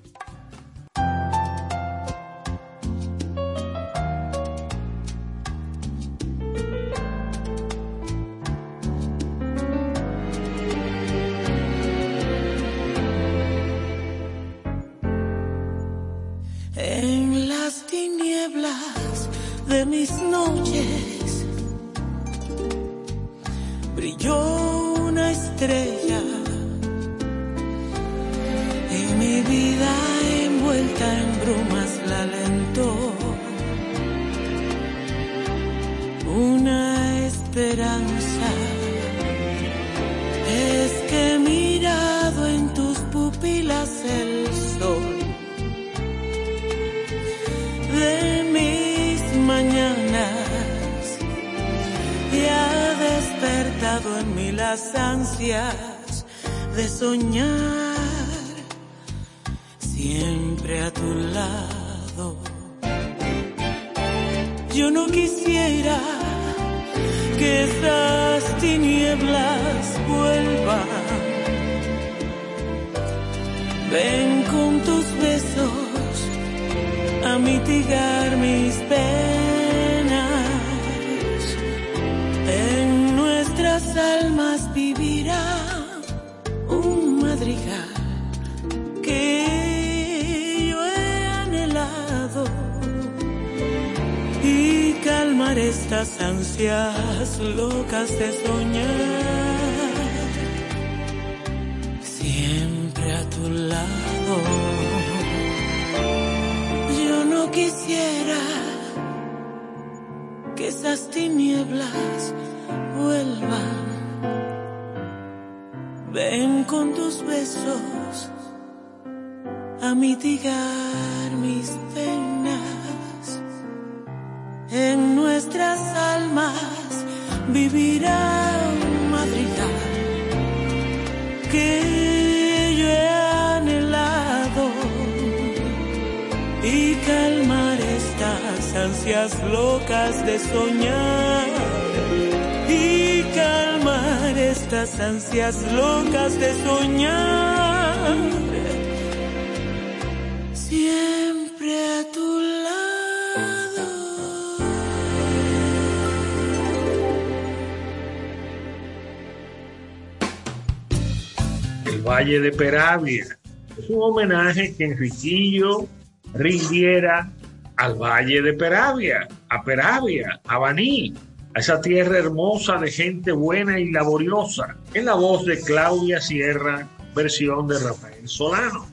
Valle 162.25 162.39
de 162.39 162.51
Peravia. 162.53 163.37
Es 163.77 163.87
un 163.87 164.01
homenaje 164.01 164.73
que 164.75 164.85
Enriquillo 164.85 165.87
rindiera 166.33 167.31
al 167.75 167.93
Valle 167.93 168.41
de 168.41 168.53
Peravia, 168.53 169.27
a 169.49 169.63
Peravia, 169.63 170.41
a 170.47 170.57
Baní, 170.57 171.13
a 171.53 171.59
esa 171.59 171.79
tierra 171.81 172.17
hermosa 172.17 172.77
de 172.77 172.89
gente 172.89 173.31
buena 173.31 173.79
y 173.79 173.91
laboriosa, 173.91 174.75
en 174.95 175.05
la 175.05 175.13
voz 175.13 175.45
de 175.45 175.61
Claudia 175.61 176.19
Sierra, 176.19 176.87
versión 177.15 177.67
de 177.67 177.77
Rafael 177.77 178.27
Solano. 178.27 178.87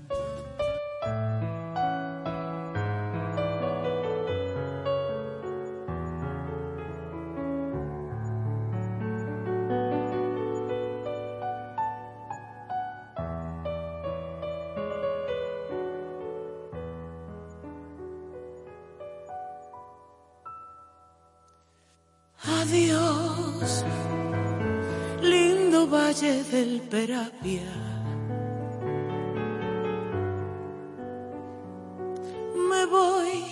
Me 32.68 32.86
voy, 32.86 33.44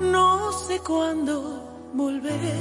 no 0.00 0.52
sé 0.52 0.78
cuándo 0.80 1.62
volveré. 1.94 2.60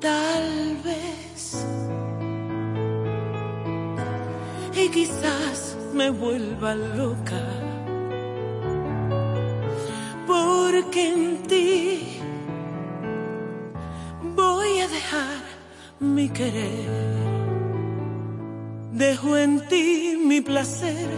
Tal 0.00 0.76
vez, 0.84 1.66
y 4.74 4.88
quizás 4.90 5.76
me 5.92 6.10
vuelva 6.10 6.74
loca, 6.74 7.55
Dejo 18.96 19.36
en 19.36 19.60
ti 19.68 20.18
mi 20.18 20.40
placer, 20.40 21.08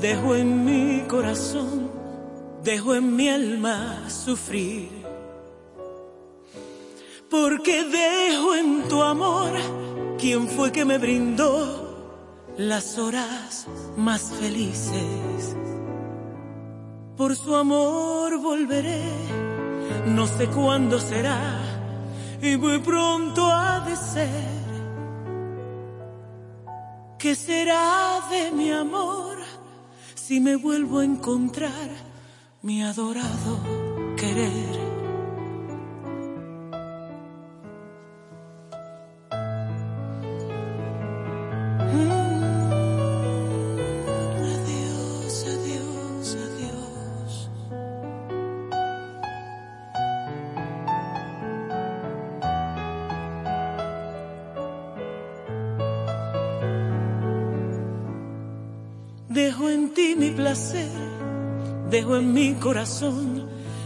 dejo 0.00 0.34
en 0.34 0.64
mi 0.64 1.02
corazón, 1.06 1.90
dejo 2.64 2.94
en 2.94 3.14
mi 3.14 3.28
alma 3.28 4.08
sufrir. 4.08 4.88
Porque 7.30 7.84
dejo 7.84 8.54
en 8.54 8.88
tu 8.88 9.02
amor 9.02 9.50
quien 10.18 10.48
fue 10.48 10.72
que 10.72 10.86
me 10.86 10.96
brindó 10.96 11.86
las 12.56 12.96
horas 12.96 13.66
más 13.98 14.32
felices. 14.40 15.56
Por 17.18 17.36
su 17.36 17.54
amor 17.54 18.38
volveré, 18.40 19.10
no 20.06 20.26
sé 20.26 20.46
cuándo 20.46 20.98
será, 20.98 21.60
y 22.40 22.56
muy 22.56 22.78
pronto 22.78 23.44
ha 23.46 23.80
de 23.80 23.94
ser 23.96 24.65
¿Qué 27.18 27.34
será 27.34 28.20
de 28.30 28.52
mi 28.52 28.70
amor 28.70 29.38
si 30.14 30.38
me 30.38 30.56
vuelvo 30.56 30.98
a 30.98 31.04
encontrar 31.04 31.88
mi 32.62 32.82
adorado 32.82 33.58
querer? 34.16 34.85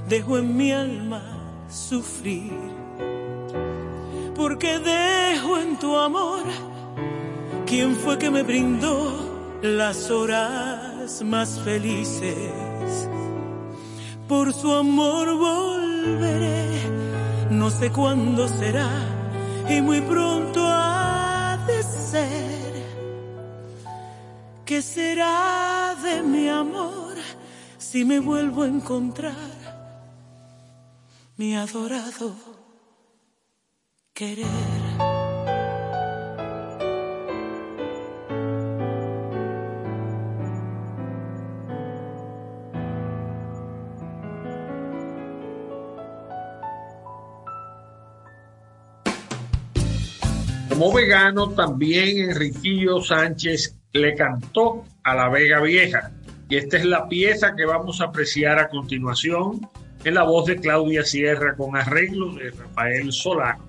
Dejo 0.09 0.39
en 0.39 0.57
mi 0.57 0.73
alma 0.73 1.23
sufrir. 1.69 2.53
Porque 4.35 4.79
dejo 4.79 5.59
en 5.59 5.79
tu 5.79 5.97
amor 5.97 6.43
quien 7.67 7.97
fue 7.97 8.19
que 8.19 8.31
me 8.31 8.43
brindó 8.43 9.59
las 9.63 10.11
horas 10.11 11.23
más 11.23 11.61
felices. 11.61 13.09
Por 14.29 14.53
su 14.53 14.73
amor 14.73 15.27
volveré, 15.37 16.69
no 17.51 17.71
sé 17.71 17.91
cuándo 17.91 18.49
será 18.49 18.91
y 19.69 19.81
muy 19.81 20.01
pronto 20.01 20.61
ha 20.65 21.59
de 21.67 21.83
ser. 21.83 22.71
¿Qué 24.65 24.83
será 24.83 25.97
de 26.03 26.23
mi 26.23 26.49
amor? 26.49 27.00
Si 27.91 28.05
me 28.05 28.21
vuelvo 28.21 28.63
a 28.63 28.69
encontrar 28.69 29.35
mi 31.37 31.57
adorado 31.57 32.37
querer. 34.15 34.47
Como 50.69 50.93
vegano, 50.93 51.51
también 51.51 52.31
Enriquillo 52.31 53.03
Sánchez 53.03 53.75
le 53.93 54.15
cantó 54.15 54.85
a 55.03 55.17
la 55.17 55.29
Vega 55.29 55.61
Vieja 55.61 56.13
y 56.51 56.57
esta 56.57 56.77
es 56.77 56.85
la 56.85 57.09
pieza 57.09 57.55
que 57.57 57.65
vamos 57.65 58.01
a 58.01 58.07
apreciar 58.07 58.59
a 58.59 58.69
continuación 58.69 59.67
en 60.05 60.15
la 60.15 60.25
voz 60.25 60.47
de 60.47 60.57
Claudia 60.57 61.05
Sierra 61.05 61.55
con 61.57 61.77
arreglo 61.77 62.35
de 62.35 62.51
Rafael 62.51 63.13
Solano. 63.13 63.65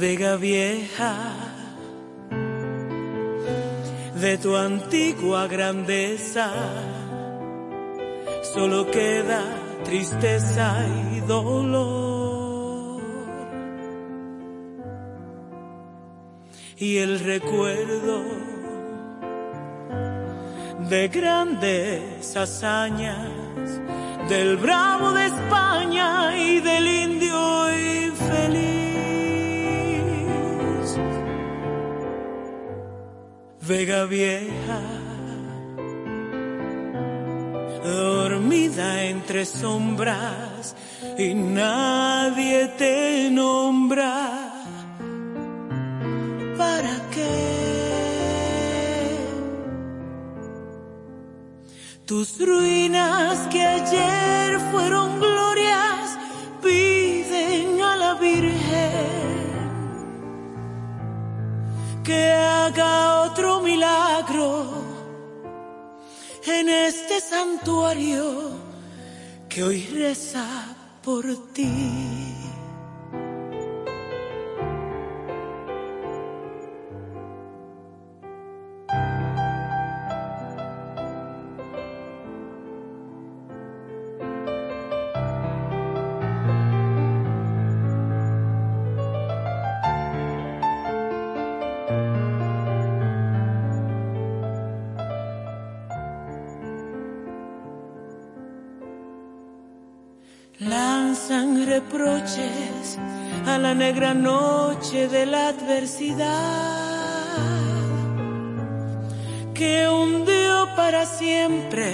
Vieja, 0.00 1.14
de 4.18 4.38
tu 4.38 4.56
antigua 4.56 5.46
grandeza, 5.46 6.50
solo 8.54 8.90
queda 8.90 9.44
tristeza 9.84 10.86
y 11.14 11.20
dolor. 11.20 13.02
Y 16.78 16.96
el 16.96 17.20
recuerdo 17.20 18.22
de 20.88 21.08
grandes 21.08 22.34
hazañas 22.38 23.28
del 24.30 24.56
bravo 24.56 25.12
de 25.12 25.26
España 25.26 26.38
y 26.38 26.60
del 26.60 26.86
indio 26.86 27.29
Vega 33.70 34.04
Vieja, 34.04 34.80
dormida 37.84 39.04
entre 39.04 39.44
sombras 39.46 40.74
y 41.16 41.34
nadie 41.34 42.66
te 42.76 43.30
nombra. 43.30 44.12
¿Para 46.58 46.94
qué? 47.14 47.46
Tus 52.06 52.44
ruinas 52.44 53.38
que 53.52 53.64
ayer 53.64 54.58
fueron 54.72 55.20
glorias 55.20 56.18
piden 56.60 57.80
a 57.82 57.94
la 57.94 58.14
Virgen 58.14 59.20
que 62.02 62.32
haga 62.32 62.99
en 66.46 66.68
este 66.68 67.20
santuario 67.20 68.50
que 69.48 69.62
hoy 69.62 69.86
reza 69.86 70.46
por 71.02 71.24
ti. 71.52 72.19
Negra 103.92 104.14
noche 104.14 105.08
de 105.08 105.26
la 105.26 105.48
adversidad 105.48 106.28
que 109.52 109.88
hundió 109.88 110.68
para 110.76 111.04
siempre 111.06 111.92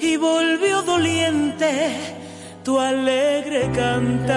y 0.00 0.16
volvió 0.16 0.82
doliente 0.82 1.70
tu 2.64 2.80
alegre 2.80 3.70
cantar. 3.72 4.34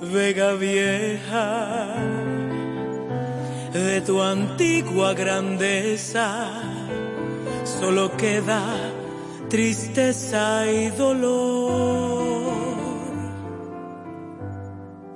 Vega 0.00 0.54
vieja 0.54 1.94
de 3.74 4.00
tu 4.00 4.22
antigua 4.22 5.12
grandeza, 5.12 6.28
solo 7.64 8.16
queda 8.16 8.62
tristeza 9.54 10.66
y 10.66 10.88
dolor. 10.90 12.13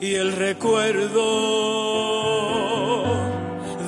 Y 0.00 0.14
el 0.14 0.30
recuerdo 0.30 1.24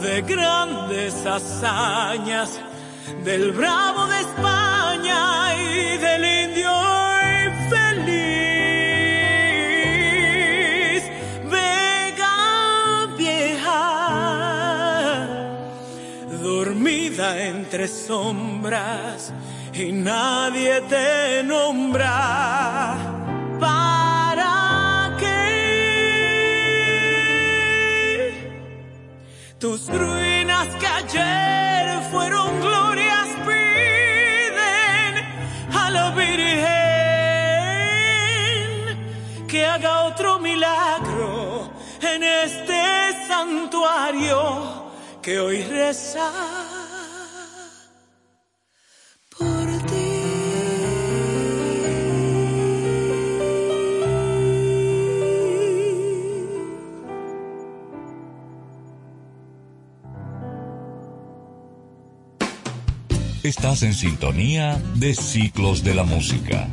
de 0.03 0.23
grandes 0.23 1.25
hazañas 1.25 2.59
del 3.25 3.53
bravo 3.53 4.09
de 4.09 4.19
España 4.19 5.55
y 5.55 5.99
del 5.99 6.25
indio 6.49 6.73
infeliz. 7.47 8.11
Vega 11.49 13.07
vieja, 13.17 13.79
dormida 16.43 17.41
entre 17.41 17.87
sombras 17.87 19.33
y 19.73 19.93
nadie 19.93 20.81
te 20.89 21.45
nombra. 21.45 23.10
Tus 29.61 29.87
ruinas 29.89 30.69
que 30.77 30.87
ayer 30.87 32.01
fueron 32.11 32.61
glorias 32.63 33.29
piden 33.45 35.15
a 35.71 35.91
la 35.91 36.11
Virgen 36.13 36.67
que 39.47 39.67
haga 39.67 40.05
otro 40.05 40.39
milagro 40.39 41.71
en 42.01 42.23
este 42.23 43.27
santuario 43.29 44.93
que 45.21 45.39
hoy 45.39 45.63
reza. 45.65 46.80
Estás 63.43 63.83
en 63.85 63.95
sintonía 63.95 64.79
de 64.97 65.15
Ciclos 65.15 65.83
de 65.83 65.95
la 65.95 66.05
Música. 66.05 66.69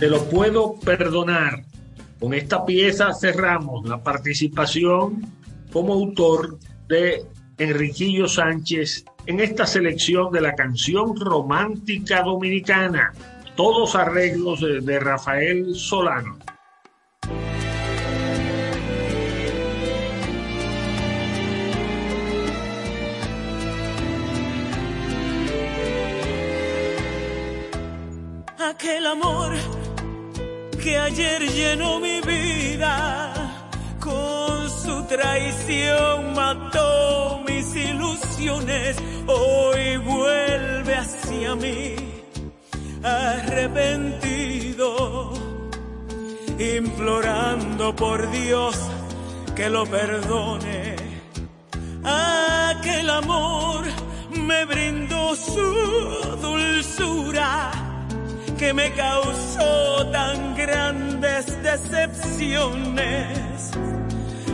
Te 0.00 0.08
lo 0.08 0.24
puedo 0.30 0.76
perdonar. 0.76 1.62
Con 2.18 2.32
esta 2.32 2.64
pieza 2.64 3.12
cerramos 3.12 3.86
la 3.86 4.02
participación 4.02 5.30
como 5.70 5.92
autor 5.92 6.58
de 6.88 7.22
Enriquillo 7.58 8.28
Sánchez 8.28 9.04
en 9.26 9.40
esta 9.40 9.66
selección 9.66 10.32
de 10.32 10.40
la 10.40 10.54
canción 10.54 11.14
romántica 11.14 12.22
dominicana. 12.22 13.12
Todos 13.56 13.94
arreglos 13.94 14.62
de, 14.62 14.80
de 14.80 15.00
Rafael 15.00 15.74
Solano. 15.74 16.38
Aquel 28.72 29.06
amor 29.06 29.52
que 30.82 30.96
ayer 30.98 31.42
llenó 31.42 32.00
mi 32.00 32.20
vida 32.22 33.32
con 34.00 34.70
su 34.70 35.04
traición 35.04 36.34
mató 36.34 37.42
mis 37.46 37.76
ilusiones 37.76 38.96
hoy 39.26 39.98
vuelve 39.98 40.94
hacia 40.94 41.54
mí 41.54 41.96
arrepentido 43.02 44.88
implorando 46.58 47.94
por 47.94 48.30
Dios 48.30 48.76
que 49.56 49.68
lo 49.68 49.84
perdone. 49.84 50.96
Aquel 52.04 53.10
amor 53.10 53.84
me 54.30 54.64
brindó 54.64 55.34
su 55.34 55.60
dulzura 56.40 57.81
que 58.62 58.72
me 58.72 58.92
causó 58.92 60.06
tan 60.12 60.54
grandes 60.54 61.60
decepciones 61.64 63.72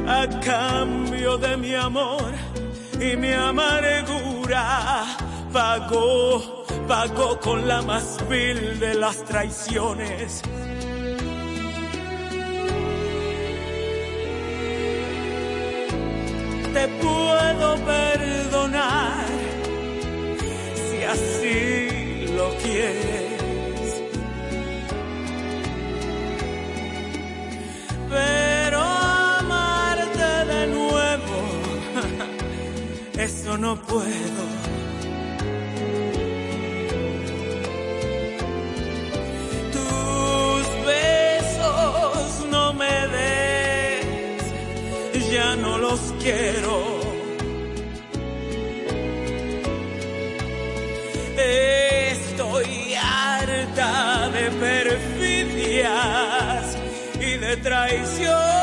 a 0.07 0.27
cambio 0.41 1.37
de 1.37 1.59
mi 1.59 1.75
amor 1.75 2.33
y 2.99 3.19
mi 3.19 3.35
amargura 3.35 5.05
pagó, 5.53 6.65
pagó 6.89 7.39
con 7.39 7.69
la 7.69 7.83
más 7.83 8.17
vil 8.31 8.81
de 8.81 8.95
las 8.95 9.23
traiciones. 9.27 10.41
Te 16.73 16.89
puedo 17.03 17.77
perdonar 17.85 19.27
si 20.89 21.05
así 21.05 22.27
lo 22.35 22.49
quieres. 22.63 23.28
Pero 28.11 28.81
amarte 28.81 30.45
de 30.53 30.67
nuevo, 30.69 31.39
eso 33.19 33.59
no 33.59 33.77
puedo. 33.77 34.43
Tus 39.73 40.65
besos 40.87 42.47
no 42.51 42.73
me 42.73 42.97
des, 43.17 44.43
ya 45.31 45.57
no 45.57 45.79
los 45.79 46.01
quiero. 46.23 46.99
Estoy 51.37 52.95
harta 52.95 54.29
de 54.31 54.51
perfidias 54.51 56.28
y 57.71 58.58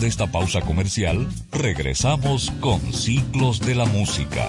De 0.00 0.06
esta 0.06 0.28
pausa 0.28 0.60
comercial, 0.60 1.26
regresamos 1.50 2.52
con 2.60 2.80
Ciclos 2.92 3.58
de 3.58 3.74
la 3.74 3.84
Música. 3.84 4.48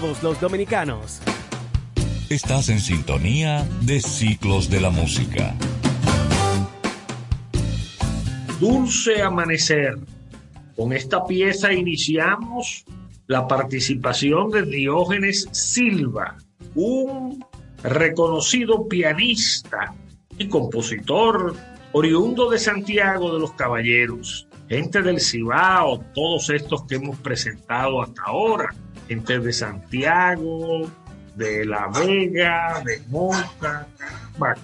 todos 0.00 0.22
los 0.22 0.40
dominicanos. 0.40 1.20
Estás 2.30 2.68
en 2.68 2.80
sintonía 2.80 3.66
de 3.82 4.00
Ciclos 4.00 4.70
de 4.70 4.80
la 4.80 4.90
Música. 4.90 5.54
Dulce 8.58 9.22
Amanecer. 9.22 9.98
Con 10.76 10.92
esta 10.92 11.24
pieza 11.26 11.72
iniciamos 11.72 12.84
la 13.26 13.46
participación 13.46 14.50
de 14.50 14.62
Diógenes 14.62 15.48
Silva, 15.52 16.36
un 16.74 17.44
reconocido 17.82 18.88
pianista 18.88 19.94
y 20.38 20.48
compositor 20.48 21.54
oriundo 21.92 22.48
de 22.48 22.58
Santiago 22.58 23.34
de 23.34 23.40
los 23.40 23.52
Caballeros 23.52 24.46
gente 24.70 25.02
del 25.02 25.20
Cibao, 25.20 25.98
todos 26.14 26.48
estos 26.48 26.84
que 26.84 26.94
hemos 26.94 27.18
presentado 27.18 28.00
hasta 28.00 28.22
ahora, 28.22 28.72
gente 29.10 29.40
de 29.40 29.52
Santiago, 29.52 30.88
de 31.34 31.64
La 31.64 31.88
Vega, 31.88 32.80
de 32.84 33.02
Moca, 33.08 33.88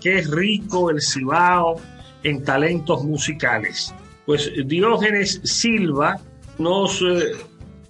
qué 0.01 0.22
rico 0.22 0.88
el 0.88 1.03
Cibao 1.03 1.80
en 2.22 2.44
talentos 2.44 3.03
musicales. 3.03 3.92
Pues 4.24 4.53
Diógenes 4.64 5.40
Silva 5.42 6.20
nos 6.59 7.03
eh, 7.03 7.32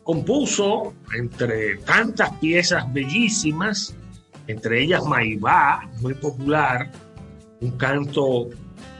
compuso 0.02 0.94
entre 1.14 1.76
tantas 1.76 2.32
piezas 2.38 2.90
bellísimas, 2.90 3.94
entre 4.46 4.82
ellas 4.82 5.04
Maibá, 5.04 5.86
muy 6.00 6.14
popular, 6.14 6.90
un 7.60 7.72
canto 7.72 8.48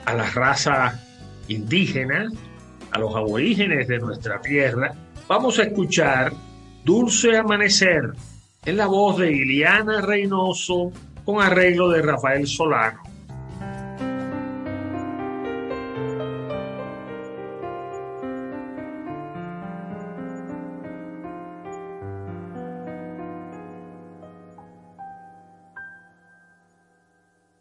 a 0.04 0.12
la 0.12 0.28
raza 0.28 1.02
indígena, 1.48 2.30
a 2.90 2.98
los 2.98 3.16
aborígenes 3.16 3.88
de 3.88 3.98
nuestra 3.98 4.42
tierra, 4.42 4.94
vamos 5.26 5.58
a 5.58 5.62
escuchar 5.62 6.34
Dulce 6.86 7.36
Amanecer 7.36 8.12
en 8.64 8.76
la 8.76 8.86
voz 8.86 9.18
de 9.18 9.32
Iliana 9.32 10.02
Reynoso 10.02 10.92
con 11.24 11.42
arreglo 11.42 11.88
de 11.88 12.00
Rafael 12.00 12.46
Solano. 12.46 13.02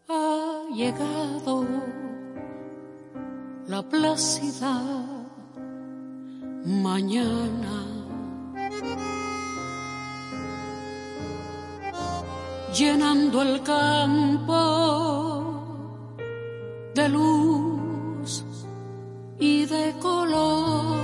Ha 0.08 0.62
llegado 0.72 1.66
la 3.68 3.82
placidad 3.90 5.08
mañana. 6.64 7.65
Llenando 12.78 13.42
el 13.42 13.64
campo 13.64 14.54
de 16.94 17.08
luz 17.10 18.44
y 19.40 19.66
de 19.66 19.94
color. 20.02 20.98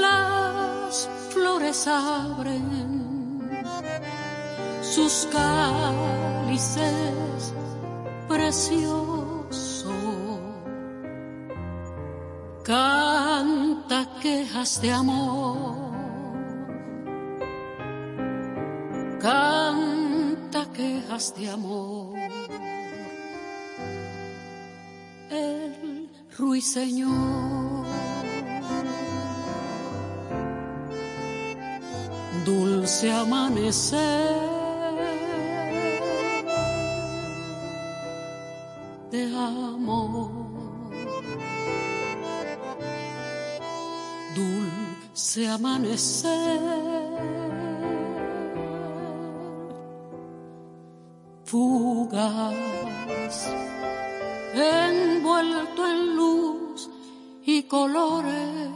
Las 0.00 1.08
flores 1.30 1.86
abren 1.86 3.40
sus 4.82 5.26
cálices 5.32 6.84
preciosos 8.28 9.22
Canta 12.62 14.06
quejas 14.20 14.80
de 14.80 14.92
amor. 14.92 16.01
De 21.12 21.50
amor. 21.50 22.16
El 25.30 26.08
ruiseñor. 26.38 27.84
Dulce 32.46 33.12
amanecer 33.12 34.52
de 39.10 39.24
amor. 39.36 40.30
dulce 44.34 45.46
amanecer, 45.46 47.01
fugaz, 51.52 52.56
envuelto 54.54 55.86
en 55.86 56.16
luz 56.16 56.88
y 57.44 57.64
colores, 57.64 58.70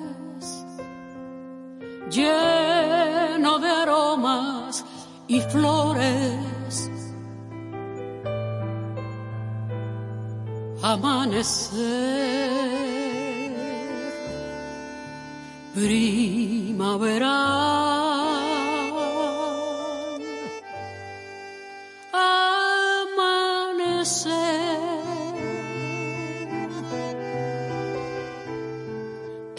lleno 2.10 3.58
de 3.58 3.70
aromas 3.70 4.84
y 5.26 5.40
flores. 5.40 6.90
Amanecer 10.82 11.56
primavera. 15.74 17.36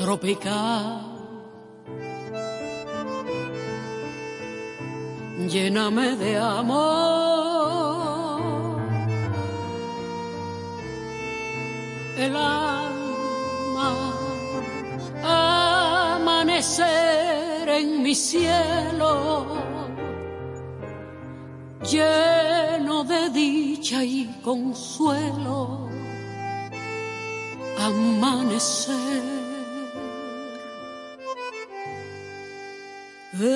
Tropical. 0.08 1.04
Lléname 5.50 6.16
de 6.16 6.38
amor. 6.38 6.78
El 12.16 12.34
alma 12.38 13.90
amanecer 16.16 17.68
en 17.68 18.02
mi 18.02 18.16
cielo, 18.16 19.46
lleno 21.84 23.04
de 23.04 23.30
dicha 23.32 24.06
y 24.06 24.40
consuelo, 24.42 25.90
amanecer. 27.78 29.37
Una 33.40 33.52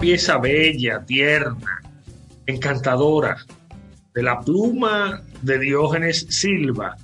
pieza 0.00 0.38
bella, 0.38 1.04
tierna, 1.04 1.82
encantadora, 2.46 3.36
de 4.12 4.22
la 4.22 4.40
pluma 4.40 5.22
de 5.42 5.58
Diógenes 5.60 6.26
Silva, 6.30 6.96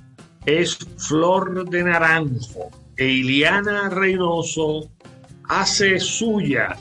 es 0.45 0.77
Flor 0.97 1.69
de 1.69 1.83
Naranjo, 1.83 2.69
e 2.97 3.05
Iliana 3.05 3.87
Reynoso 3.87 4.89
hace 5.47 5.99
suya 5.99 6.75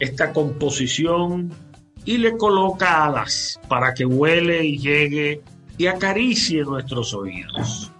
esta 0.00 0.34
composición 0.34 1.71
y 2.04 2.18
le 2.18 2.36
coloca 2.36 3.04
alas 3.04 3.60
para 3.68 3.94
que 3.94 4.04
huele 4.04 4.64
y 4.64 4.78
llegue 4.78 5.42
y 5.78 5.86
acaricie 5.86 6.62
nuestros 6.62 7.14
oídos. 7.14 7.91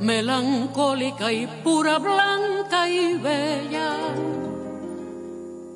Melancólica 0.00 1.32
y 1.32 1.46
pura, 1.64 1.98
blanca 1.98 2.88
y 2.88 3.14
bella, 3.18 3.92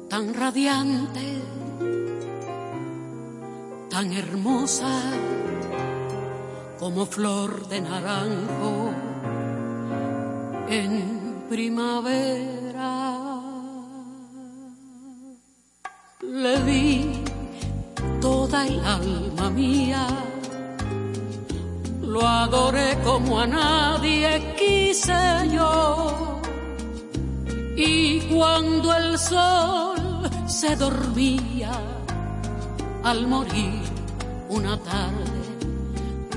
tan 0.09 0.35
radiante, 0.35 1.43
tan 3.89 4.13
hermosa 4.13 5.01
como 6.79 7.07
flor 7.07 7.69
de 7.69 7.81
naranjo 7.81 8.91
en 10.69 11.45
primavera. 11.49 13.41
Le 16.23 16.63
di 16.65 17.00
el 18.67 18.85
alma 18.85 19.51
mía, 19.51 20.07
lo 22.03 22.27
adoré 22.27 22.99
como 23.05 23.41
a 23.41 23.47
nadie 23.47 24.55
quise 24.59 25.49
yo. 25.53 26.41
Y 27.77 28.21
cuando 28.33 28.95
el 28.95 29.19
sol 29.19 29.99
se 30.47 30.77
dormía, 30.77 31.73
al 33.03 33.27
morir 33.27 33.83
una 34.49 34.79
tarde, 34.79 35.41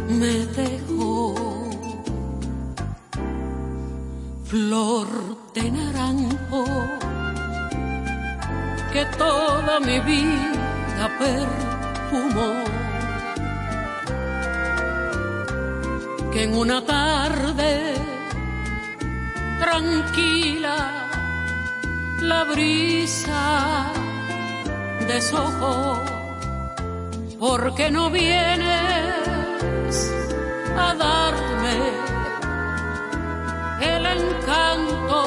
me 0.08 0.46
dejó. 0.62 1.36
Flor 4.46 5.08
de 5.56 5.72
naranjo 5.72 6.64
que 8.94 9.04
toda 9.18 9.80
mi 9.80 10.00
vida 10.02 11.10
Que 16.32 16.44
en 16.44 16.56
una 16.56 16.86
tarde 16.86 17.94
tranquila 19.60 21.10
la 22.22 22.44
brisa 22.44 23.92
deshojó. 25.08 26.04
Porque 27.40 27.90
no 27.90 28.10
vienes 28.10 29.96
a 30.78 30.94
darme 30.96 31.78
el 33.82 34.06
encanto 34.06 35.20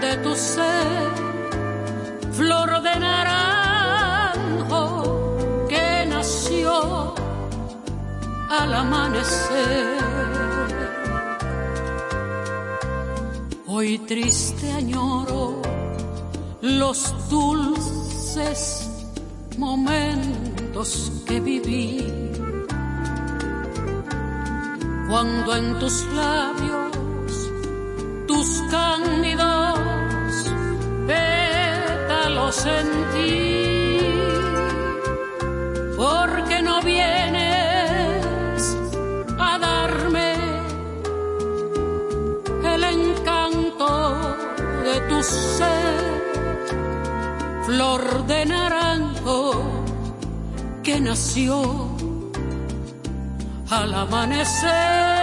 de 0.00 0.16
tu 0.18 0.34
ser, 0.34 1.10
flor 2.32 2.80
de 2.82 3.00
naranjo 3.00 3.47
al 8.48 8.74
amanecer. 8.74 9.98
Hoy 13.66 13.98
triste 13.98 14.72
añoro 14.72 15.60
los 16.62 17.28
dulces 17.28 18.90
momentos 19.58 21.12
que 21.26 21.40
viví 21.40 22.04
cuando 25.08 25.56
en 25.56 25.78
tus 25.78 26.06
labios 26.14 27.50
tus 28.26 28.62
cándidos 28.70 29.78
pétalos 31.06 32.54
sentí, 32.54 34.00
porque 35.96 36.62
no 36.62 36.82
vienes 36.82 37.17
flor 47.66 48.26
de 48.26 48.46
naranjo 48.46 49.52
que 50.82 51.00
nació 51.00 51.62
al 53.70 53.94
amanecer. 53.94 55.17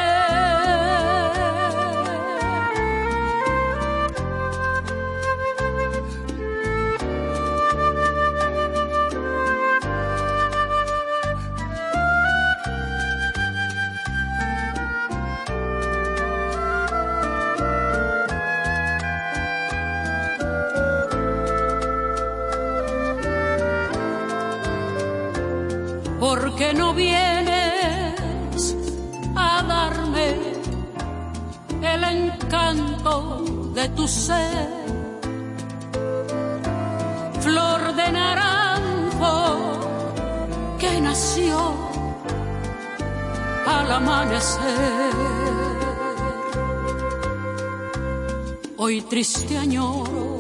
Triste 49.10 49.58
añoro 49.58 50.40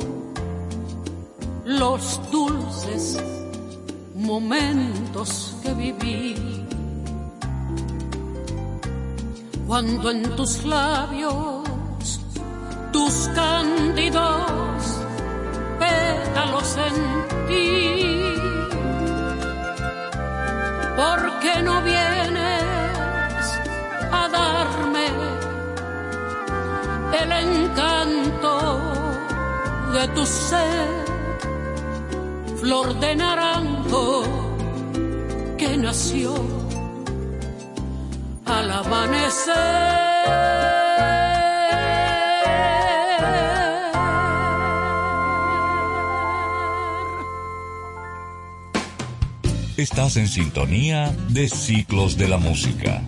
los 1.65 2.19
dulces 2.31 3.17
momentos 4.15 5.55
que 5.61 5.73
viví. 5.73 6.35
Cuando 9.67 10.11
en 10.11 10.35
tus 10.35 10.63
labios, 10.63 11.54
de 30.07 30.13
tu 30.13 30.25
ser? 30.25 31.05
flor 32.57 32.99
de 32.99 33.15
naranjo 33.15 34.23
que 35.57 35.77
nació 35.77 36.33
al 38.45 38.71
amanecer. 38.71 39.53
Estás 49.77 50.17
en 50.17 50.27
sintonía 50.27 51.15
de 51.29 51.49
Ciclos 51.49 52.17
de 52.17 52.27
la 52.27 52.37
Música. 52.37 53.01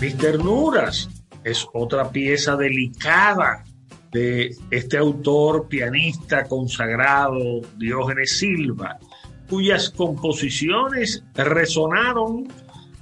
Mis 0.00 0.16
ternuras 0.16 1.08
es 1.44 1.66
otra 1.72 2.10
pieza 2.10 2.56
delicada 2.56 3.64
de 4.12 4.56
este 4.70 4.96
autor 4.96 5.68
pianista 5.68 6.44
consagrado 6.44 7.60
Diógenes 7.76 8.38
Silva, 8.38 8.98
cuyas 9.48 9.90
composiciones 9.90 11.24
resonaron 11.34 12.48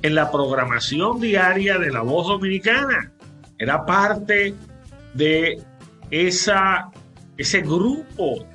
en 0.03 0.15
la 0.15 0.31
programación 0.31 1.21
diaria 1.21 1.79
de 1.79 1.91
la 1.91 2.03
voz 2.03 2.29
dominicana. 2.29 3.13
Era 3.59 3.85
parte 3.85 4.55
de 5.15 5.63
esa, 6.11 6.91
ese 7.37 7.61
grupo 7.63 8.47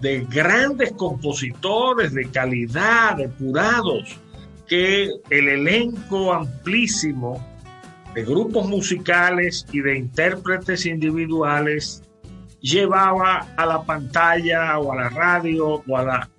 de 0.00 0.26
grandes 0.28 0.92
compositores 0.92 2.12
de 2.12 2.28
calidad, 2.28 3.16
depurados, 3.16 4.18
que 4.66 5.10
el 5.30 5.48
elenco 5.48 6.32
amplísimo 6.32 7.51
de 8.14 8.24
grupos 8.24 8.68
musicales 8.68 9.66
y 9.72 9.80
de 9.80 9.96
intérpretes 9.96 10.86
individuales 10.86 12.02
llevaba 12.60 13.46
a 13.56 13.66
la 13.66 13.82
pantalla 13.82 14.78
o 14.78 14.92
a 14.92 14.96
la 14.96 15.08
radio 15.08 15.82
o, 15.86 15.96
a 15.96 16.04
la, 16.04 16.30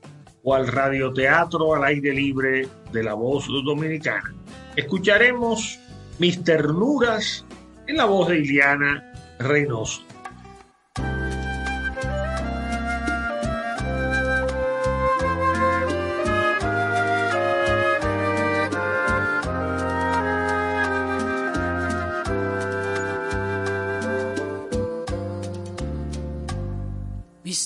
o 0.43 0.55
al 0.55 0.67
radioteatro 0.67 1.75
al 1.75 1.83
aire 1.83 2.13
libre 2.13 2.67
de 2.91 3.03
la 3.03 3.13
voz 3.13 3.47
dominicana. 3.47 4.33
Escucharemos 4.75 5.79
Mis 6.19 6.43
ternuras 6.43 7.45
en 7.87 7.97
la 7.97 8.05
voz 8.05 8.29
de 8.29 8.37
Iliana 8.37 9.11
Reynoso. 9.39 10.03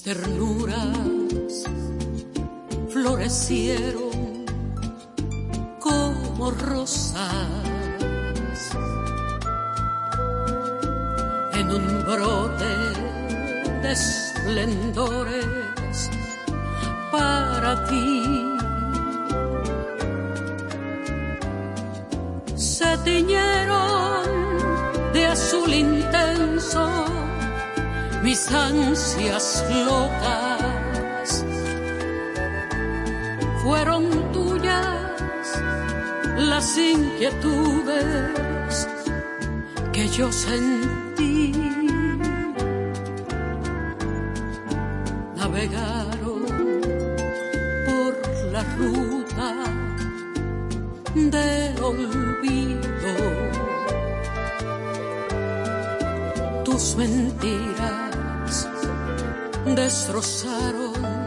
Ternuras 0.07 1.65
florecieron 2.89 4.45
como 5.81 6.49
rosas 6.51 7.19
en 11.55 11.67
un 11.71 12.05
brote 12.05 12.73
de 13.81 13.91
esplendores 13.91 15.66
ansias 28.51 29.65
locas. 29.85 31.45
Fueron 33.63 34.31
tuyas 34.31 35.61
las 36.37 36.77
inquietudes 36.77 38.87
que 39.91 40.07
yo 40.09 40.31
sentí. 40.31 41.06
Destrozaron 59.97 61.26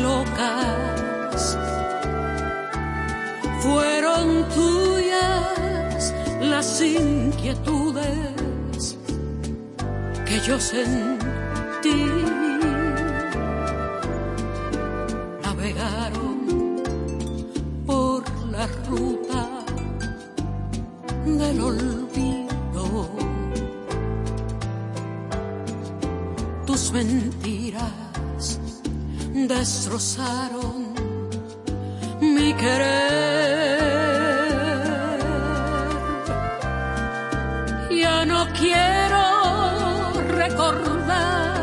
locas. 0.00 1.58
Fueron 3.60 4.48
tuyas 4.48 6.14
las 6.40 6.80
inquietudes 6.80 8.96
que 10.24 10.40
yo 10.40 10.58
sentí. 10.58 12.06
Navegaron 15.42 16.82
por 17.86 18.24
la 18.50 18.66
ruta 18.88 19.48
del 21.26 21.60
olvido. 21.60 23.10
Tus 26.66 26.90
destrozaron 29.64 30.80
mi 32.20 32.52
querer. 32.52 33.78
Ya 38.02 38.26
no 38.26 38.40
quiero 38.60 39.24
recordar 40.42 41.54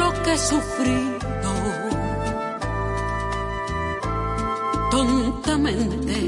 lo 0.00 0.08
que 0.22 0.32
he 0.32 0.38
sufrido 0.38 1.52
tontamente 4.90 6.18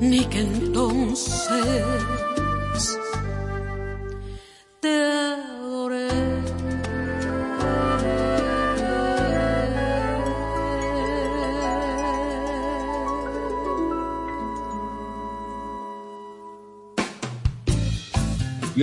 ni 0.00 0.24
que 0.32 0.40
entonces 0.40 1.97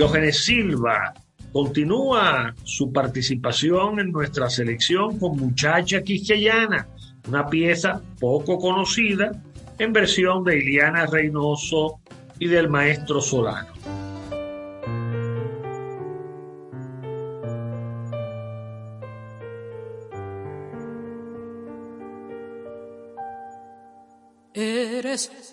Diógenes 0.06 0.44
Silva 0.44 1.14
continúa 1.52 2.54
su 2.62 2.92
participación 2.92 3.98
en 3.98 4.12
nuestra 4.12 4.48
selección 4.48 5.18
con 5.18 5.36
Muchacha 5.36 6.00
Quisqueyana, 6.00 6.86
una 7.26 7.48
pieza 7.48 8.00
poco 8.20 8.56
conocida 8.56 9.32
en 9.80 9.92
versión 9.92 10.44
de 10.44 10.58
Iliana 10.58 11.06
Reynoso 11.06 11.98
y 12.38 12.46
del 12.46 12.68
maestro 12.68 13.20
Solano. 13.20 13.72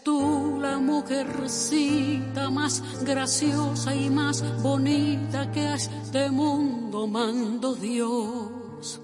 Tú 0.04 0.60
la 0.60 0.78
mujercita 0.78 2.50
más 2.50 2.84
graciosa 3.06 3.96
y 3.96 4.10
más 4.10 4.44
bonita 4.62 5.50
que 5.52 5.62
a 5.62 5.76
este 5.76 6.30
mundo 6.30 7.08
mandó 7.08 7.74
Dios. 7.74 9.00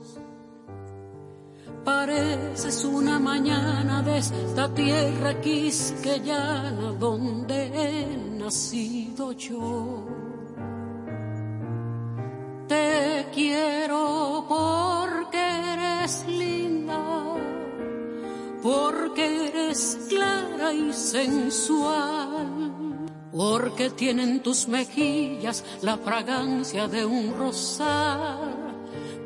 Pareces 1.86 2.84
una 2.84 3.19
mañana 3.19 4.02
de 4.03 4.18
esta 4.18 4.73
tierra 4.73 5.40
quisqueyana 5.40 6.91
donde 6.99 7.57
he 7.73 8.18
nacido 8.38 9.31
yo. 9.31 10.06
Te 12.68 13.27
quiero 13.34 14.45
porque 14.48 15.38
eres 15.38 16.26
linda 16.27 17.30
porque 18.61 19.48
eres 19.48 19.98
clara 20.10 20.73
y 20.73 20.91
sensual, 20.94 23.07
porque 23.31 23.90
tienen 23.90 24.41
tus 24.41 24.68
mejillas 24.68 25.64
la 25.81 25.98
fragancia 25.98 26.88
de 26.88 27.06
un 27.06 27.34
rosal, 27.38 28.56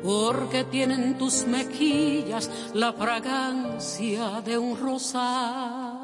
porque 0.02 0.64
tienen 0.64 1.18
tus 1.18 1.46
mejillas 1.46 2.50
la 2.74 2.92
fragancia 2.92 4.40
de 4.42 4.58
un 4.58 4.78
rosal. 4.78 6.03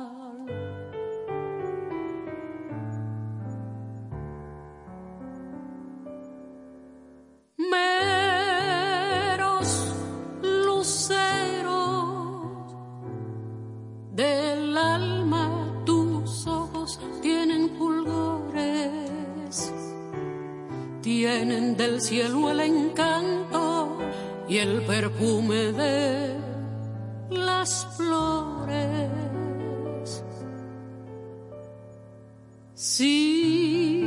Tienen 21.02 21.76
del 21.76 22.00
cielo 22.00 22.50
el 22.50 22.60
encanto 22.60 23.98
y 24.48 24.58
el 24.58 24.82
perfume 24.82 25.72
de 25.72 26.36
las 27.30 27.86
flores. 27.96 29.10
Si 32.74 34.02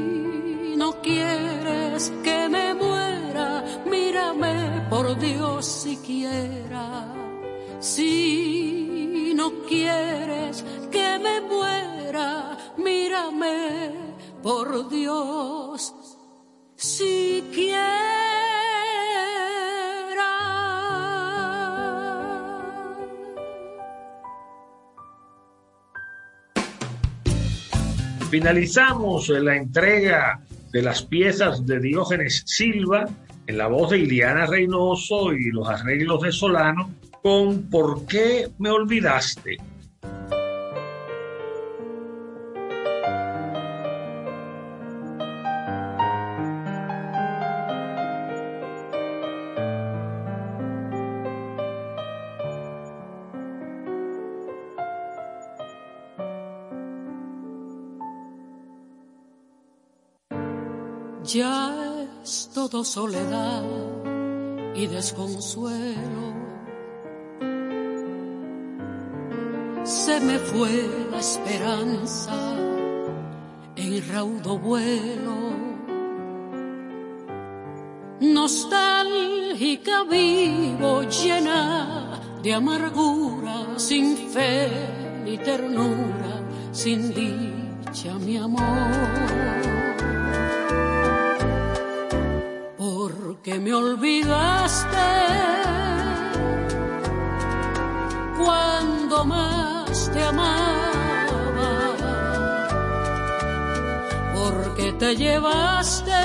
no 0.78 1.02
quieres 1.02 2.12
que 2.24 2.50
me 2.50 2.74
muera, 2.74 3.64
mírame 3.90 4.86
por 4.90 5.18
Dios 5.20 5.66
siquiera. 5.66 7.14
Si 7.80 9.34
no 9.36 9.52
quieres 9.68 10.64
que 10.92 11.20
me 11.20 11.42
muera, 11.42 12.58
mírame, 12.78 13.92
por 14.42 14.90
Dios. 14.90 15.94
Finalizamos 28.30 29.30
la 29.30 29.56
entrega 29.56 30.42
de 30.74 30.82
las 30.82 31.04
piezas 31.04 31.66
de 31.66 31.80
Diógenes 31.80 32.44
Silva 32.46 33.08
en 33.48 33.58
la 33.58 33.68
voz 33.68 33.92
de 33.92 34.00
Iliana 34.00 34.46
Reynoso 34.46 35.32
y 35.32 35.52
los 35.52 35.70
arreglos 35.70 36.24
de 36.24 36.34
Solano 36.34 36.94
con 37.22 37.70
¿Por 37.70 38.06
qué 38.08 38.50
me 38.60 38.70
olvidaste? 38.70 39.58
Ya 61.34 62.06
es 62.24 62.52
todo 62.54 62.84
soledad 62.84 63.64
y 64.76 64.86
desconsuelo. 64.86 66.26
Se 69.84 70.20
me 70.20 70.38
fue 70.38 71.08
la 71.10 71.18
esperanza 71.18 72.36
en 73.76 74.08
raudo 74.14 74.60
vuelo. 74.60 75.34
Nostálgica 78.20 80.04
vivo 80.04 81.02
llena 81.02 82.22
de 82.44 82.54
amargura, 82.54 83.80
sin 83.80 84.16
fe 84.18 84.70
ni 85.26 85.40
ternura, 85.40 86.44
sin 86.72 87.12
dicha 87.12 88.14
mi 88.20 88.38
amor. 88.38 89.83
Que 93.54 93.60
me 93.60 93.74
olvidaste 93.74 95.10
cuando 98.44 99.26
más 99.26 100.10
te 100.12 100.24
amaba, 100.24 101.72
porque 104.36 104.94
te 104.94 105.16
llevaste 105.16 106.24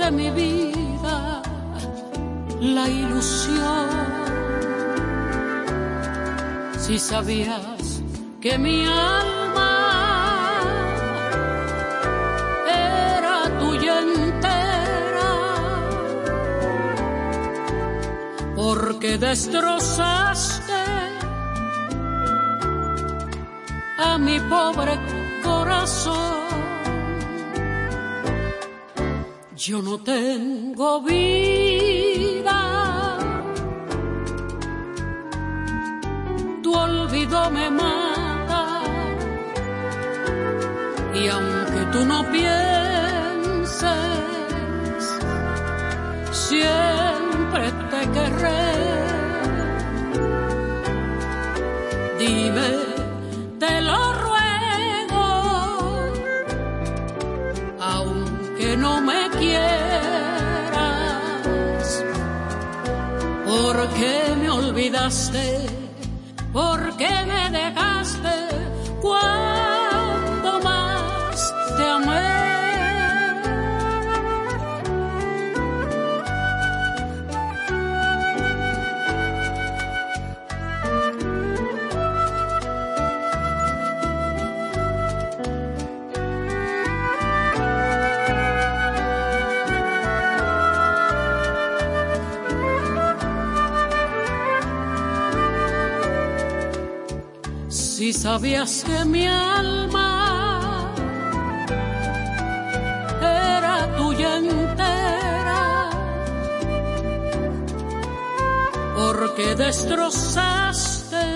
de 0.00 0.10
mi 0.10 0.30
vida 0.30 1.42
la 2.60 2.88
ilusión. 2.88 3.90
Si 6.78 6.98
sabías 6.98 8.02
que 8.40 8.58
mi 8.58 8.84
alma 8.86 9.31
porque 18.92 19.16
destrozaste 19.16 20.84
a 23.98 24.18
mi 24.18 24.38
pobre 24.40 24.98
corazón. 25.42 26.42
Yo 29.56 29.80
no 29.80 29.98
tengo 29.98 31.00
vida, 31.02 32.60
tu 36.62 36.74
olvido 36.74 37.50
me 37.50 37.70
mata 37.70 38.82
y 41.14 41.28
aunque 41.28 41.80
tú 41.92 42.04
no 42.04 42.18
pienses, 42.30 43.88
siempre 46.32 46.91
porque 63.92 64.34
me 64.40 64.50
olvidaste, 64.50 65.66
porque 66.52 67.08
me 67.26 67.50
dejaste 67.50 68.48
sabías 98.32 98.82
que 98.86 99.04
mi 99.04 99.26
alma 99.26 100.10
era 103.20 103.76
tuya 103.98 104.30
entera, 104.38 105.64
porque 108.96 109.46
destrozaste 109.54 111.26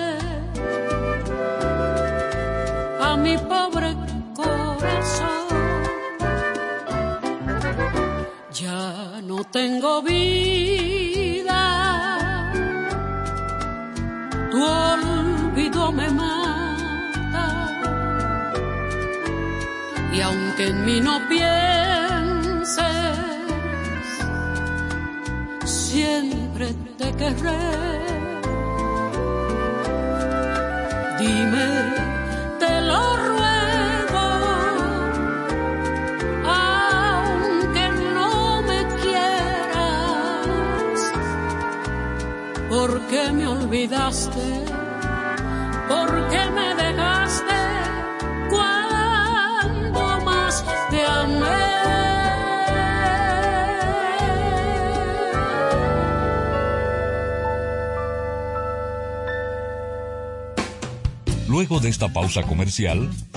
a 3.08 3.10
mi 3.24 3.36
pobre 3.52 3.90
corazón. 4.40 5.48
Ya 8.62 9.20
no 9.30 9.38
tengo 9.56 10.00
vida, 10.00 11.62
tu 14.50 14.58
olvido 14.64 15.92
me 15.92 16.08
Aunque 20.58 20.70
en 20.70 20.84
mí 20.86 21.00
no 21.02 21.20
pienses, 21.28 22.78
siempre 25.66 26.72
te 26.96 27.12
querré. 27.12 27.58
Dime, 31.18 31.68
te 32.58 32.80
lo 32.80 33.16
ruego, 33.16 34.28
aunque 36.46 37.88
no 38.14 38.62
me 38.62 38.86
quieras, 39.02 40.32
porque 42.70 43.30
me 43.34 43.46
olvidaste, 43.46 44.64
porque 45.86 46.50
me 46.54 46.74
dejaste. 46.76 46.95
Luego 61.68 61.82
de 61.82 61.88
esta 61.88 62.06
pausa 62.12 62.44
comercial, 62.44 63.10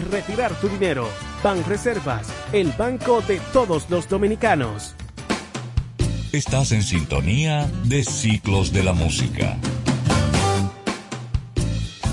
retirar 0.00 0.54
tu 0.60 0.68
dinero. 0.68 1.08
Banreservas, 1.42 2.32
el 2.52 2.72
banco 2.72 3.20
de 3.22 3.40
todos 3.52 3.88
los 3.90 4.08
dominicanos. 4.08 4.94
Estás 6.32 6.72
en 6.72 6.82
sintonía 6.82 7.68
de 7.84 8.04
Ciclos 8.04 8.72
de 8.72 8.84
la 8.84 8.92
Música. 8.92 9.56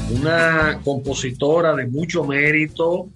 Una 0.10 0.80
compositora 0.84 1.76
de 1.76 1.88
mucho 1.88 2.24
mérito, 2.24 3.10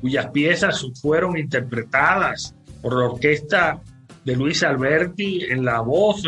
cuyas 0.00 0.26
piezas 0.32 0.84
fueron 1.00 1.38
interpretadas 1.38 2.54
por 2.82 2.98
la 2.98 3.06
orquesta 3.06 3.80
de 4.24 4.36
Luis 4.36 4.62
Alberti 4.62 5.44
en 5.48 5.64
la 5.64 5.80
voz 5.80 6.22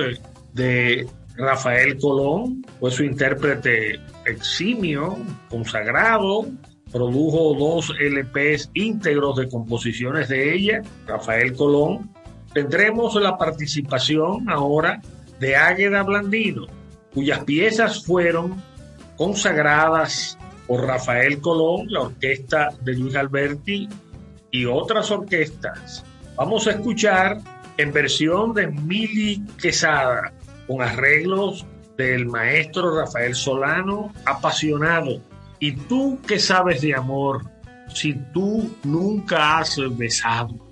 de 0.55 1.07
Rafael 1.37 1.99
Colón, 1.99 2.65
fue 2.81 2.91
su 2.91 3.05
intérprete 3.05 4.01
eximio, 4.25 5.19
consagrado, 5.51 6.47
produjo 6.91 7.55
dos 7.55 7.93
LPs 7.99 8.71
íntegros 8.75 9.37
de 9.37 9.49
composiciones 9.49 10.29
de 10.29 10.55
ella, 10.55 10.83
Rafael 11.07 11.55
Colón. 11.55 12.11
Tendremos 12.55 13.15
la 13.17 13.37
participación 13.37 14.49
ahora 14.49 15.01
de 15.41 15.57
Águeda 15.57 16.03
Blandino, 16.03 16.67
cuyas 17.13 17.45
piezas 17.45 18.05
fueron 18.05 18.63
consagradas 19.17 20.39
por 20.67 20.85
Rafael 20.87 21.41
Colón, 21.41 21.87
la 21.89 22.03
orquesta 22.03 22.71
de 22.83 22.95
Luis 22.95 23.15
Alberti 23.17 23.89
y 24.51 24.65
otras 24.65 25.11
orquestas. 25.11 26.05
Vamos 26.37 26.67
a 26.67 26.73
escuchar 26.73 27.41
en 27.77 27.93
versión 27.93 28.55
de 28.55 28.69
Mili 28.69 29.43
Quesada, 29.61 30.33
con 30.67 30.83
arreglos 30.83 31.67
del 31.97 32.27
maestro 32.27 32.99
Rafael 32.99 33.35
Solano, 33.35 34.13
apasionado. 34.25 35.21
¿Y 35.59 35.73
tú 35.73 36.19
qué 36.27 36.39
sabes 36.39 36.81
de 36.81 36.95
amor 36.95 37.51
si 37.89 38.15
tú 38.33 38.71
nunca 38.85 39.59
has 39.59 39.79
besado? 39.97 40.66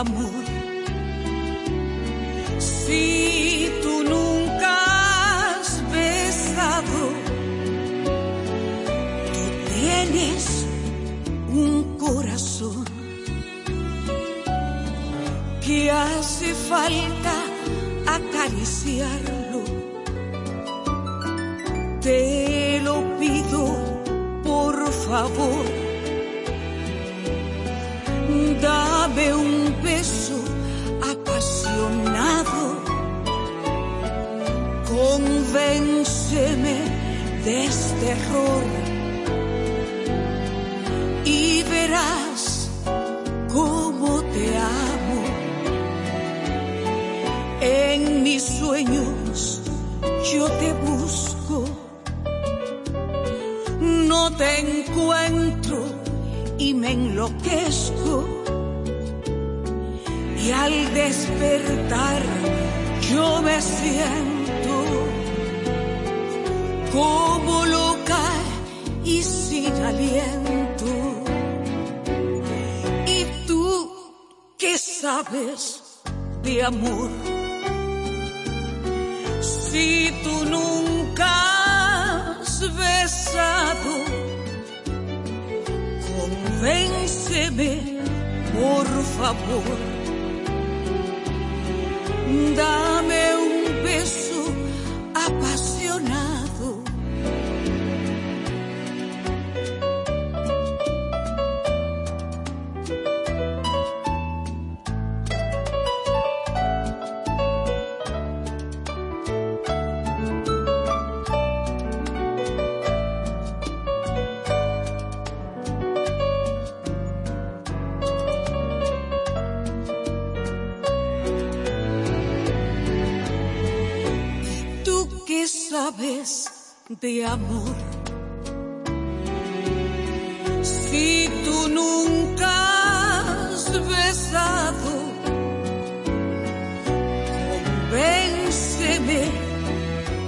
Amor. 0.00 0.39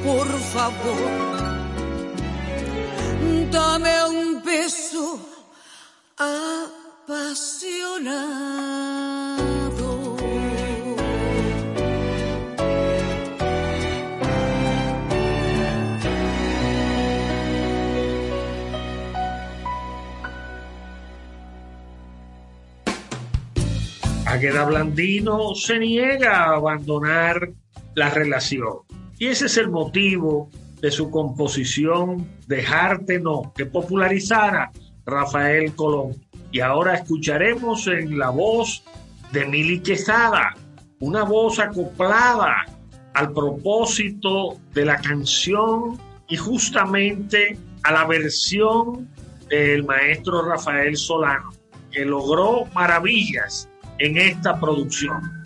Por 0.02 0.26
favor. 0.26 1.10
Dame 3.50 4.04
un 4.04 4.42
beso 4.42 5.18
apasionado. 6.18 7.62
Águeda 24.26 24.64
Blandino 24.64 25.54
se 25.54 25.78
niega 25.78 26.44
a 26.44 26.54
abandonar 26.56 27.52
la 27.94 28.08
relación. 28.08 28.91
Y 29.18 29.28
ese 29.28 29.46
es 29.46 29.56
el 29.56 29.70
motivo 29.70 30.50
de 30.80 30.90
su 30.90 31.10
composición 31.10 32.28
Dejarte 32.46 33.18
no, 33.18 33.52
que 33.56 33.66
popularizara 33.66 34.70
Rafael 35.06 35.74
Colón. 35.74 36.16
Y 36.50 36.60
ahora 36.60 36.96
escucharemos 36.96 37.86
en 37.86 38.18
la 38.18 38.30
voz 38.30 38.82
de 39.32 39.46
Mili 39.46 39.80
Quesada, 39.80 40.54
una 41.00 41.22
voz 41.22 41.58
acoplada 41.58 42.66
al 43.14 43.32
propósito 43.32 44.58
de 44.74 44.84
la 44.84 44.98
canción 44.98 45.98
y 46.28 46.36
justamente 46.36 47.56
a 47.84 47.92
la 47.92 48.06
versión 48.06 49.08
del 49.48 49.84
maestro 49.84 50.42
Rafael 50.42 50.96
Solano, 50.96 51.52
que 51.90 52.04
logró 52.04 52.66
maravillas 52.74 53.68
en 53.98 54.18
esta 54.18 54.58
producción. 54.58 55.41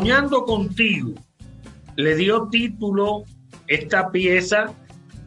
Soñando 0.00 0.46
contigo 0.46 1.12
le 1.96 2.14
dio 2.14 2.48
título 2.48 3.24
esta 3.66 4.10
pieza 4.10 4.72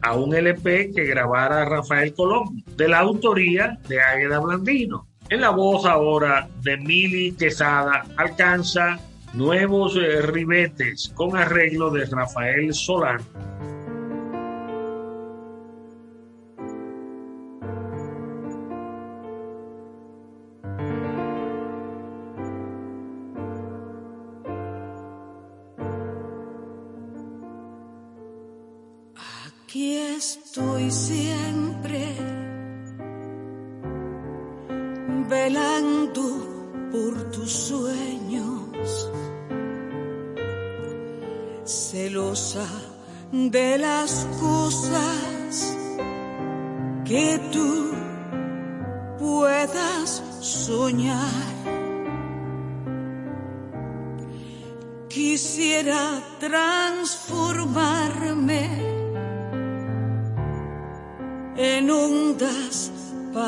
a 0.02 0.16
un 0.16 0.34
LP 0.34 0.90
que 0.90 1.04
grabara 1.04 1.64
Rafael 1.64 2.12
Colón, 2.12 2.64
de 2.76 2.88
la 2.88 2.98
autoría 2.98 3.78
de 3.86 4.00
Águeda 4.00 4.40
Blandino. 4.40 5.06
En 5.28 5.42
la 5.42 5.50
voz 5.50 5.86
ahora 5.86 6.48
de 6.62 6.76
Mili 6.76 7.36
Quesada 7.36 8.04
alcanza 8.16 8.98
nuevos 9.32 9.94
eh, 9.94 10.22
ribetes 10.22 11.12
con 11.14 11.36
arreglo 11.36 11.90
de 11.90 12.06
Rafael 12.06 12.74
Solán. 12.74 13.20
Estoy 29.74 30.88
siempre 30.88 32.14
velando 35.28 36.22
por 36.92 37.30
tus 37.32 37.50
sueños, 37.50 39.10
celosa 41.64 42.68
de 43.32 43.78
las 43.78 44.28
cosas 44.40 45.76
que 47.04 47.40
tú 47.50 47.90
puedas 49.18 50.22
soñar. 50.40 51.52
Quisiera 55.08 56.22
transformarme 56.38 57.83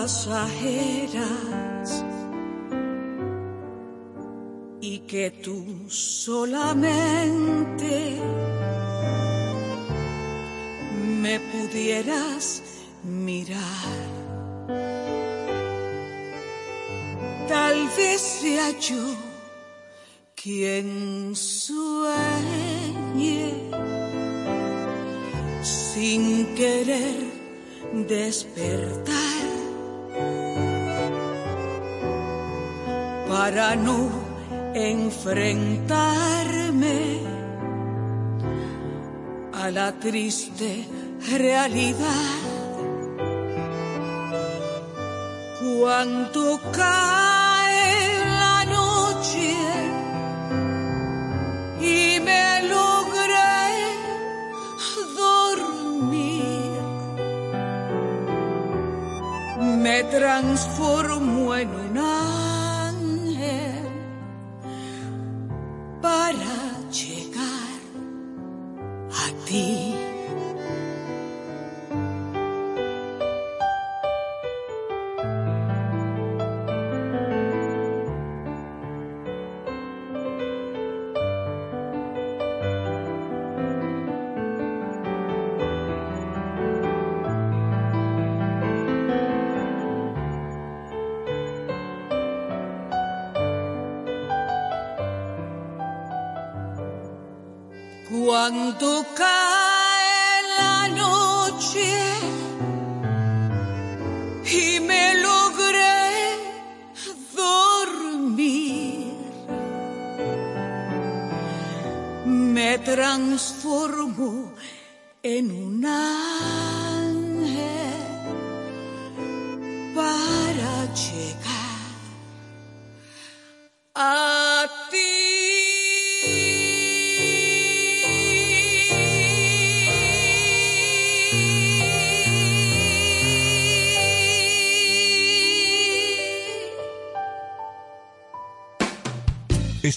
pasajeras 0.07 1.89
y 4.81 5.01
que 5.01 5.33
tú 5.33 5.65
solamente 5.89 6.71
me 11.21 11.41
pudieras 11.41 12.63
mirar. 13.03 13.97
Tal 17.49 17.89
vez 17.97 18.21
sea 18.21 18.71
yo 18.79 19.05
quien 20.41 21.35
sueñe 21.35 22.15
sin 25.63 26.55
querer 26.55 27.27
despertar 28.07 29.26
para 33.47 33.77
no 33.77 33.99
enfrentarme 34.75 35.39
a 39.53 39.71
la 39.71 39.93
triste 39.93 40.85
realidad. 41.39 42.41
Cuando 45.61 46.61
cae 46.73 48.19
la 48.43 48.65
noche 48.65 49.55
y 51.81 52.19
me 52.19 52.47
me 59.87 60.03
transformo 60.05 61.55
en 61.55 61.69
un 61.69 61.97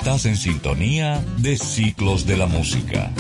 En 0.10 0.38
sintonía 0.38 1.24
de 1.38 1.56
Ciclos 1.56 2.26
de 2.26 2.36
la 2.36 2.48
Música. 2.48 3.12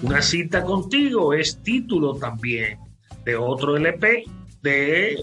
Una 0.00 0.22
cita 0.22 0.62
contigo 0.62 1.34
es 1.34 1.60
título 1.60 2.14
también 2.14 2.78
de 3.24 3.34
otro 3.34 3.76
LP 3.76 4.26
de 4.62 5.18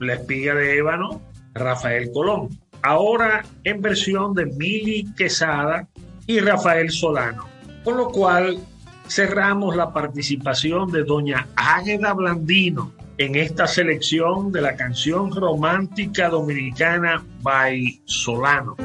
La 0.00 0.14
espiga 0.14 0.56
de 0.56 0.78
ébano, 0.78 1.22
Rafael 1.54 2.10
Colón. 2.12 2.48
Ahora 2.82 3.44
en 3.62 3.80
versión 3.80 4.34
de 4.34 4.46
Mili 4.46 5.06
Quesada 5.16 5.86
y 6.26 6.40
Rafael 6.40 6.90
Solano. 6.90 7.46
Con 7.84 7.98
lo 7.98 8.08
cual 8.08 8.58
cerramos 9.06 9.76
la 9.76 9.92
participación 9.92 10.90
de 10.90 11.04
doña 11.04 11.46
Águeda 11.54 12.14
Blandino 12.14 12.97
en 13.18 13.34
esta 13.34 13.66
selección 13.66 14.52
de 14.52 14.60
la 14.60 14.76
canción 14.76 15.34
romántica 15.34 16.28
dominicana 16.28 17.24
by 17.42 18.00
Solano. 18.04 18.76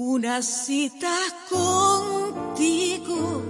Una 0.00 0.40
cita 0.42 1.12
contigo. 1.50 3.42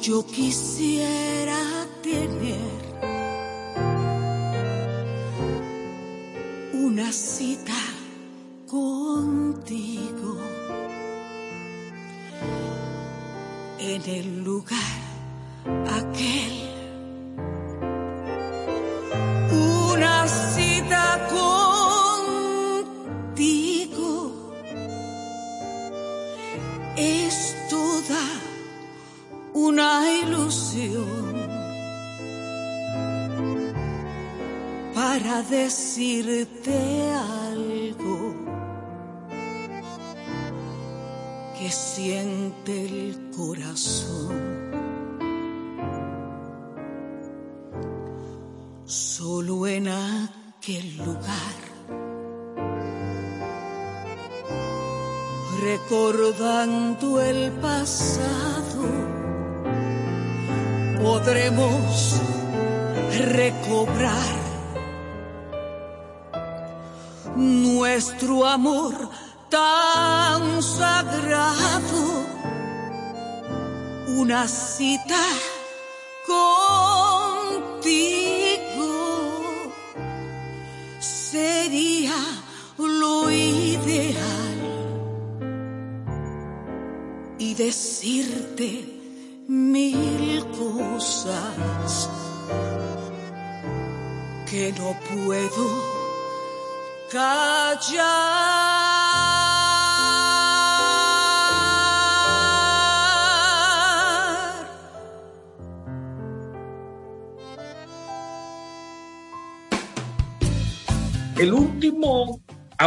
Yo 0.00 0.24
quisiera 0.24 1.86
tener 2.02 2.56
una 6.72 7.12
cita 7.12 7.74
contigo 8.66 10.38
en 13.78 14.02
el 14.02 14.44
lugar 14.44 14.98
aquel. 15.90 16.37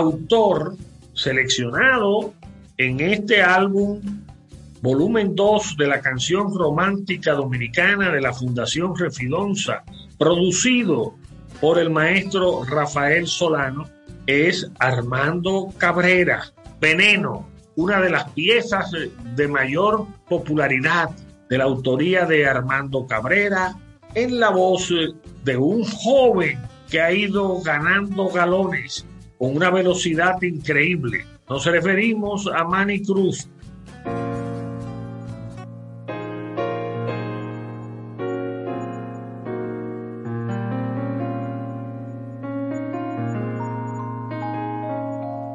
Autor 0.01 0.75
seleccionado 1.13 2.33
en 2.77 2.99
este 2.99 3.41
álbum, 3.41 4.01
volumen 4.81 5.35
2 5.35 5.77
de 5.77 5.87
la 5.87 6.01
canción 6.01 6.57
romántica 6.57 7.33
dominicana 7.33 8.11
de 8.11 8.21
la 8.21 8.33
Fundación 8.33 8.97
Refidonza, 8.97 9.83
producido 10.17 11.13
por 11.59 11.77
el 11.77 11.91
maestro 11.91 12.63
Rafael 12.65 13.27
Solano, 13.27 13.87
es 14.25 14.69
Armando 14.79 15.69
Cabrera, 15.77 16.45
Veneno, 16.79 17.47
una 17.75 18.01
de 18.01 18.09
las 18.09 18.29
piezas 18.31 18.91
de 19.35 19.47
mayor 19.47 20.07
popularidad 20.27 21.11
de 21.47 21.57
la 21.57 21.65
autoría 21.65 22.25
de 22.25 22.47
Armando 22.47 23.05
Cabrera, 23.05 23.75
en 24.15 24.39
la 24.39 24.49
voz 24.49 24.91
de 25.43 25.57
un 25.57 25.83
joven 25.83 26.59
que 26.89 27.01
ha 27.01 27.11
ido 27.13 27.61
ganando 27.61 28.29
galones 28.29 29.05
con 29.41 29.55
una 29.55 29.71
velocidad 29.71 30.39
increíble. 30.43 31.25
Nos 31.49 31.65
referimos 31.65 32.45
a 32.45 32.63
Manny 32.63 33.01
Cruz, 33.01 33.47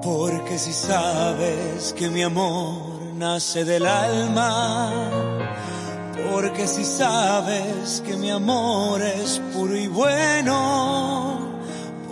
Porque 0.02 0.58
si 0.58 0.72
sabes 0.72 1.92
que 1.96 2.08
mi 2.08 2.22
amor 2.22 3.14
nace 3.14 3.64
del 3.64 3.86
alma, 3.86 4.90
porque 6.32 6.66
si 6.66 6.84
sabes 6.84 8.02
que 8.06 8.16
mi 8.16 8.30
amor 8.30 9.02
es 9.02 9.40
puro 9.52 9.76
y 9.76 9.86
bueno, 9.88 11.45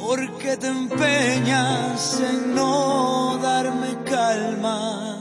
porque 0.06 0.56
te 0.58 0.68
empeñas 0.68 2.20
en 2.20 2.54
no 2.54 3.38
darme 3.42 3.90
calma 4.04 5.18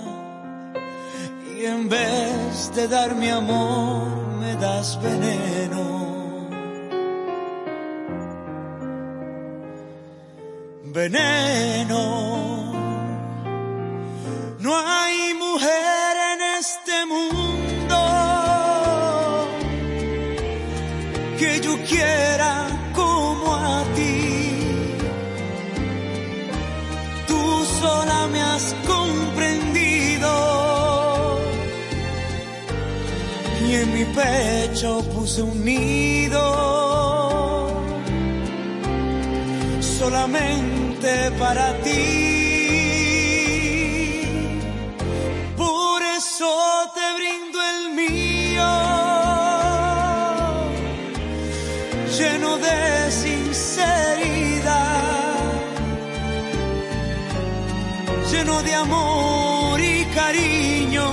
y 1.56 1.66
en 1.66 1.88
vez 1.88 2.72
de 2.76 2.88
dar 2.90 3.16
mi 3.16 3.30
amor 3.30 4.08
me 4.42 4.56
das 4.56 5.00
veneno. 5.02 5.84
Veneno. 10.98 12.04
No 14.60 14.72
hay 14.76 15.34
mujer 15.34 16.03
has 28.54 28.76
comprendido 28.86 30.32
y 33.68 33.74
en 33.74 33.94
mi 33.94 34.06
pecho 34.06 35.02
puse 35.14 35.42
un 35.42 35.66
nido 35.66 36.44
solamente 39.82 41.32
para 41.40 41.74
ti. 41.82 42.33
Amor 58.84 59.80
y 59.80 60.06
cariño, 60.20 61.08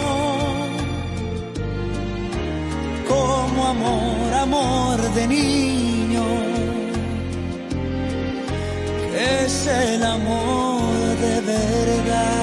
como 3.08 3.66
amor, 3.66 4.34
amor 4.34 4.98
de 5.14 5.26
niño 5.26 5.80
es 9.20 9.66
el 9.66 10.02
amor 10.02 10.92
de 11.20 11.40
verdad. 11.40 12.39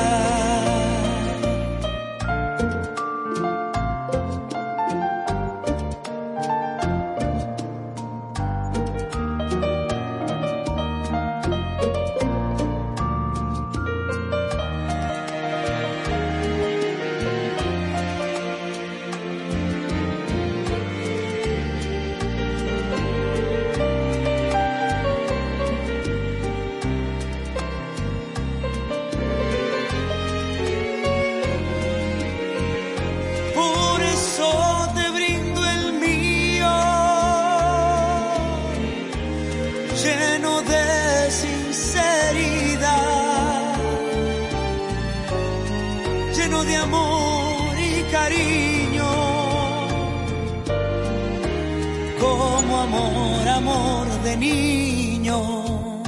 Niño, 54.40 56.04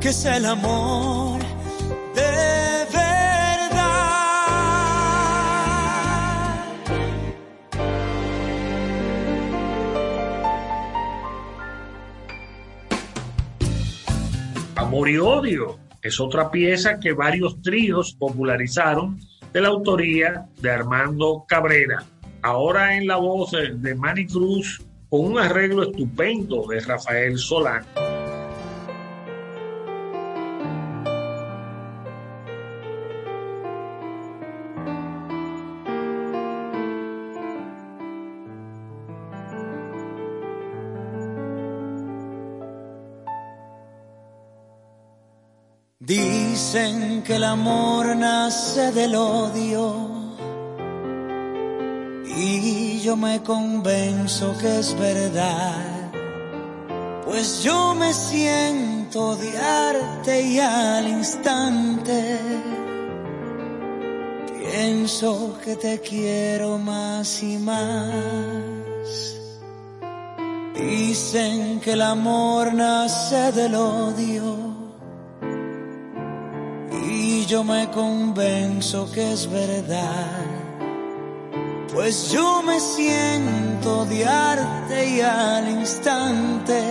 que 0.00 0.08
es 0.08 0.24
el 0.24 0.46
amor 0.46 1.40
de 2.14 2.22
verdad. 2.92 3.22
Amor 14.76 15.08
y 15.08 15.18
Odio 15.18 15.78
es 16.02 16.18
otra 16.20 16.50
pieza 16.50 16.98
que 16.98 17.12
varios 17.12 17.60
tríos 17.62 18.14
popularizaron 18.18 19.20
de 19.52 19.60
la 19.60 19.68
autoría 19.68 20.46
de 20.60 20.70
Armando 20.70 21.44
Cabrera. 21.46 22.04
Ahora 22.42 22.96
en 22.96 23.06
la 23.06 23.16
voz 23.16 23.52
de 23.52 23.94
Manny 23.94 24.26
Cruz 24.26 24.82
con 25.12 25.26
un 25.26 25.38
arreglo 25.38 25.82
estupendo 25.82 26.66
de 26.66 26.80
Rafael 26.80 27.36
Solán. 27.36 27.84
Dicen 45.98 47.22
que 47.22 47.36
el 47.36 47.44
amor 47.44 48.16
nace 48.16 48.92
del 48.92 49.14
odio 49.14 49.94
y 52.34 52.91
yo 53.02 53.16
me 53.16 53.42
convenzo 53.42 54.56
que 54.58 54.78
es 54.78 54.96
verdad, 54.96 56.12
pues 57.24 57.62
yo 57.64 57.96
me 57.96 58.12
siento 58.12 59.30
odiarte 59.30 60.42
y 60.42 60.60
al 60.60 61.08
instante 61.08 62.38
pienso 64.56 65.58
que 65.64 65.74
te 65.74 66.00
quiero 66.00 66.78
más 66.78 67.42
y 67.42 67.58
más. 67.58 68.12
Dicen 70.74 71.80
que 71.80 71.92
el 71.92 72.02
amor 72.02 72.72
nace 72.72 73.50
del 73.50 73.74
odio 73.74 74.56
y 77.04 77.46
yo 77.46 77.64
me 77.64 77.90
convenzo 77.90 79.10
que 79.10 79.32
es 79.32 79.50
verdad. 79.50 80.61
Pues 81.92 82.32
yo 82.32 82.62
me 82.62 82.80
siento 82.80 84.00
odiarte 84.00 85.10
y 85.10 85.20
al 85.20 85.68
instante 85.68 86.82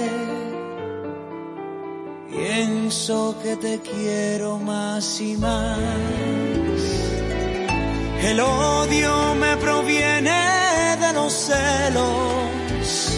pienso 2.30 3.36
que 3.42 3.56
te 3.56 3.80
quiero 3.80 4.60
más 4.60 5.20
y 5.20 5.36
más. 5.38 5.80
El 8.22 8.40
odio 8.42 9.34
me 9.34 9.58
proviene 9.58 10.98
de 11.00 11.14
los 11.14 11.34
celos, 11.34 13.18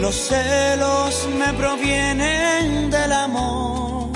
los 0.00 0.14
celos 0.14 1.28
me 1.36 1.52
provienen 1.54 2.90
del 2.90 3.12
amor. 3.12 4.10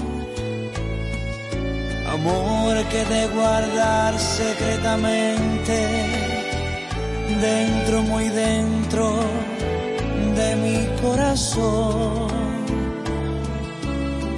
Amor 2.13 2.85
que 2.91 3.05
de 3.07 3.27
guardar 3.27 4.17
secretamente 4.21 6.34
dentro, 7.29 8.03
muy 8.03 8.29
dentro 8.29 9.19
de 10.37 10.57
mi 10.57 10.87
corazón. 11.01 12.29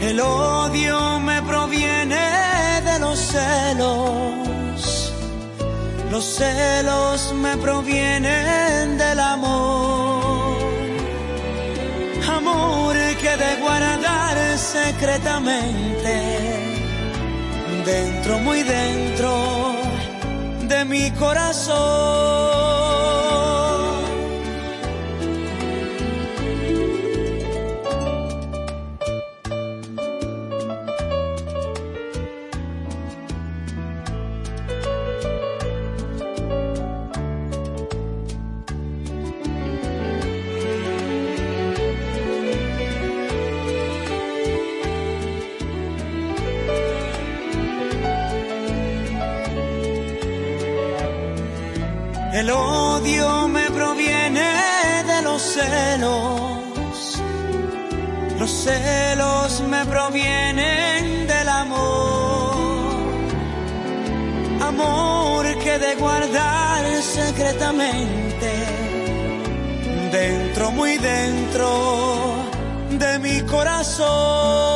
El 0.00 0.20
odio 0.20 1.20
me 1.20 1.42
proviene 1.42 2.16
de 2.84 2.98
los 2.98 3.18
celos, 3.18 5.12
los 6.10 6.24
celos 6.24 7.34
me 7.34 7.56
provienen 7.56 8.98
del 8.98 9.18
amor. 9.18 10.56
Amor 12.28 12.96
que 13.20 13.36
de 13.36 13.56
guardar 13.60 14.58
secretamente 14.58 16.14
dentro, 17.84 18.38
muy 18.40 18.62
dentro 18.62 19.85
de 20.68 20.84
mi 20.84 21.10
corazón. 21.12 22.95
El 52.36 52.50
odio 52.50 53.48
me 53.48 53.70
proviene 53.70 54.46
de 55.06 55.22
los 55.22 55.40
celos. 55.40 57.18
Los 58.38 58.50
celos 58.50 59.62
me 59.62 59.86
provienen 59.86 61.26
del 61.26 61.48
amor. 61.48 62.56
Amor 64.60 65.46
que 65.64 65.78
de 65.78 65.94
guardar 65.94 66.84
secretamente 67.02 68.50
dentro, 70.12 70.72
muy 70.72 70.98
dentro 70.98 72.34
de 72.90 73.18
mi 73.18 73.40
corazón. 73.46 74.76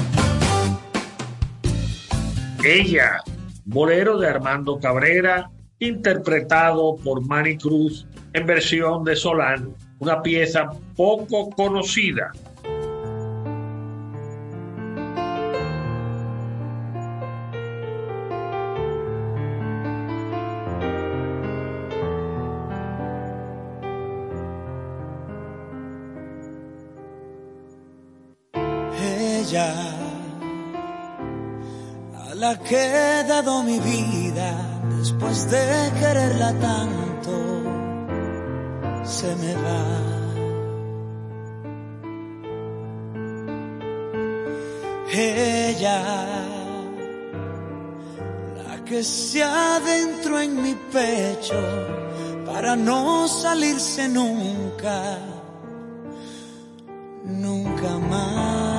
Ella, 2.63 3.21
bolero 3.65 4.19
de 4.19 4.27
Armando 4.27 4.79
Cabrera, 4.79 5.49
interpretado 5.79 6.95
por 6.97 7.25
Manny 7.25 7.57
Cruz 7.57 8.05
en 8.33 8.45
versión 8.45 9.03
de 9.03 9.15
Solán, 9.15 9.75
una 9.97 10.21
pieza 10.21 10.69
poco 10.95 11.49
conocida. 11.49 12.31
La 32.51 32.57
que 32.59 32.75
he 32.75 33.23
dado 33.23 33.63
mi 33.63 33.79
vida 33.79 34.51
después 34.97 35.49
de 35.49 35.65
quererla 35.99 36.51
tanto 36.67 37.33
se 39.03 39.29
me 39.41 39.53
va. 39.65 39.83
Ella, 45.13 45.99
la 48.65 48.83
que 48.85 49.03
se 49.03 49.43
adentro 49.43 50.39
en 50.39 50.61
mi 50.61 50.73
pecho 50.91 51.61
para 52.45 52.75
no 52.75 53.27
salirse 53.27 54.09
nunca, 54.09 55.19
nunca 57.23 57.91
más. 58.09 58.70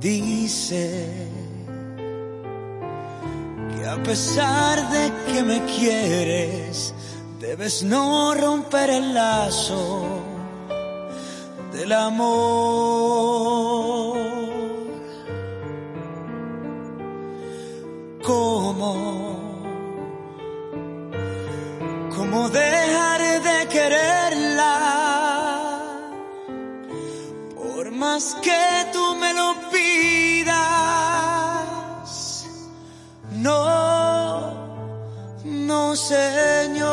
Dice 0.00 1.06
que 3.74 3.86
a 3.86 4.02
pesar 4.02 4.90
de 4.90 5.12
que 5.32 5.42
me 5.42 5.64
quieres, 5.66 6.94
debes 7.38 7.82
no 7.82 8.34
romper 8.34 8.90
el 8.90 9.14
lazo 9.14 10.04
del 11.72 11.92
amor. 11.92 13.10
¿Cómo? 18.22 19.40
¿Cómo 22.16 22.48
dejar 22.48 23.20
de 23.42 23.68
quererla? 23.68 24.09
Más 28.00 28.34
que 28.40 28.62
tú 28.94 29.14
me 29.16 29.34
lo 29.34 29.50
no, 33.42 34.52
no, 35.44 35.96
Señor. 35.96 36.88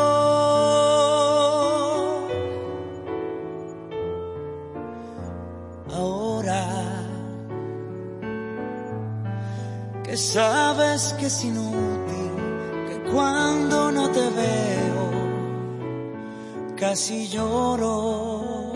Ahora 5.92 6.64
que 10.04 10.16
sabes 10.16 11.14
que 11.18 11.26
es 11.26 11.44
inútil, 11.44 12.32
que 12.88 13.10
cuando 13.10 13.92
no 13.92 14.10
te 14.10 14.26
veo, 14.30 15.10
casi 16.76 17.28
lloro. 17.28 18.67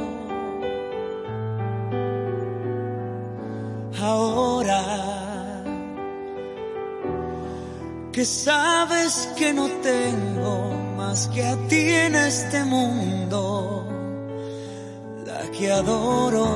Que 8.12 8.26
sabes 8.26 9.28
que 9.36 9.52
no 9.52 9.68
tengo 9.82 10.70
más 10.96 11.28
que 11.28 11.44
a 11.44 11.56
ti 11.66 11.88
en 11.88 12.14
este 12.14 12.62
mundo, 12.62 13.86
la 15.26 15.50
que 15.50 15.72
adoro. 15.72 16.46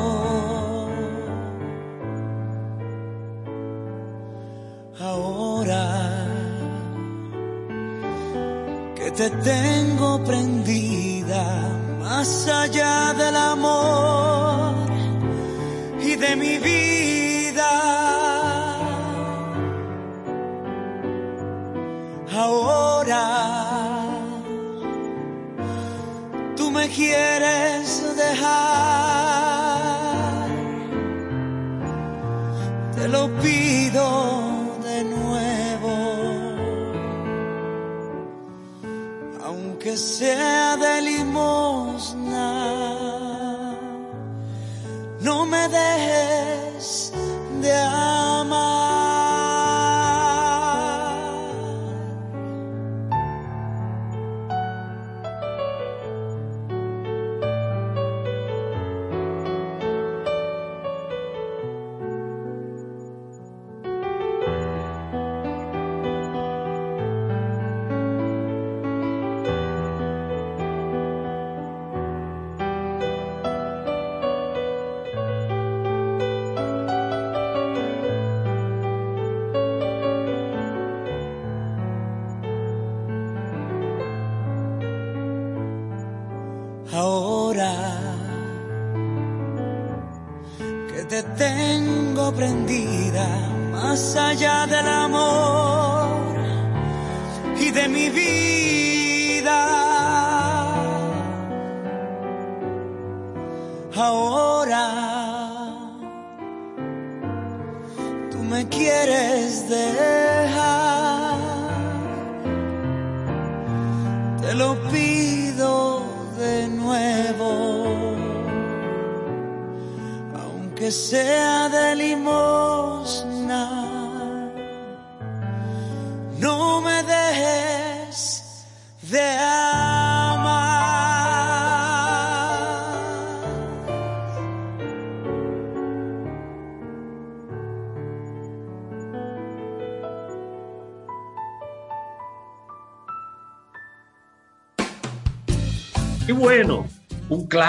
Ahora 5.01 6.27
que 8.95 9.11
te 9.11 9.31
tengo 9.31 10.23
prendida 10.25 11.45
más 12.01 12.49
allá 12.49 13.15
del 13.15 13.37
amor 13.37 14.75
y 16.01 16.17
de 16.17 16.37
mi 16.37 16.59
vida 16.59 17.06
quieres 26.97 28.03
dejar. 28.17 28.49
Te 32.97 33.09
lo 33.09 33.29
pido 33.43 34.07
de 34.83 34.99
nuevo, 35.05 35.95
aunque 39.45 39.97
sea 39.97 40.56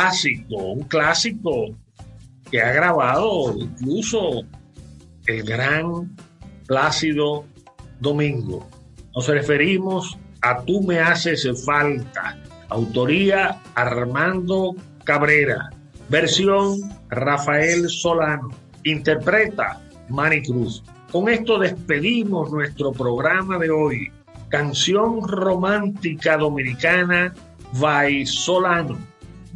clásico, 0.07 0.55
un 0.55 0.83
clásico 0.83 1.75
que 2.49 2.61
ha 2.61 2.71
grabado 2.71 3.53
incluso 3.57 4.43
el 5.25 5.43
gran 5.43 6.15
Plácido 6.65 7.45
Domingo. 7.99 8.67
Nos 9.13 9.27
referimos 9.27 10.17
a 10.41 10.61
Tú 10.61 10.81
me 10.81 10.99
haces 10.99 11.45
falta, 11.65 12.37
autoría 12.69 13.61
Armando 13.75 14.75
Cabrera, 15.03 15.69
versión 16.07 16.79
Rafael 17.09 17.89
Solano, 17.89 18.49
interpreta 18.83 19.81
Mari 20.09 20.43
Cruz. 20.43 20.83
Con 21.11 21.27
esto 21.27 21.59
despedimos 21.59 22.51
nuestro 22.51 22.93
programa 22.93 23.57
de 23.57 23.71
hoy, 23.71 24.11
canción 24.49 25.27
romántica 25.27 26.37
dominicana 26.37 27.33
by 27.73 28.25
Solano, 28.25 28.97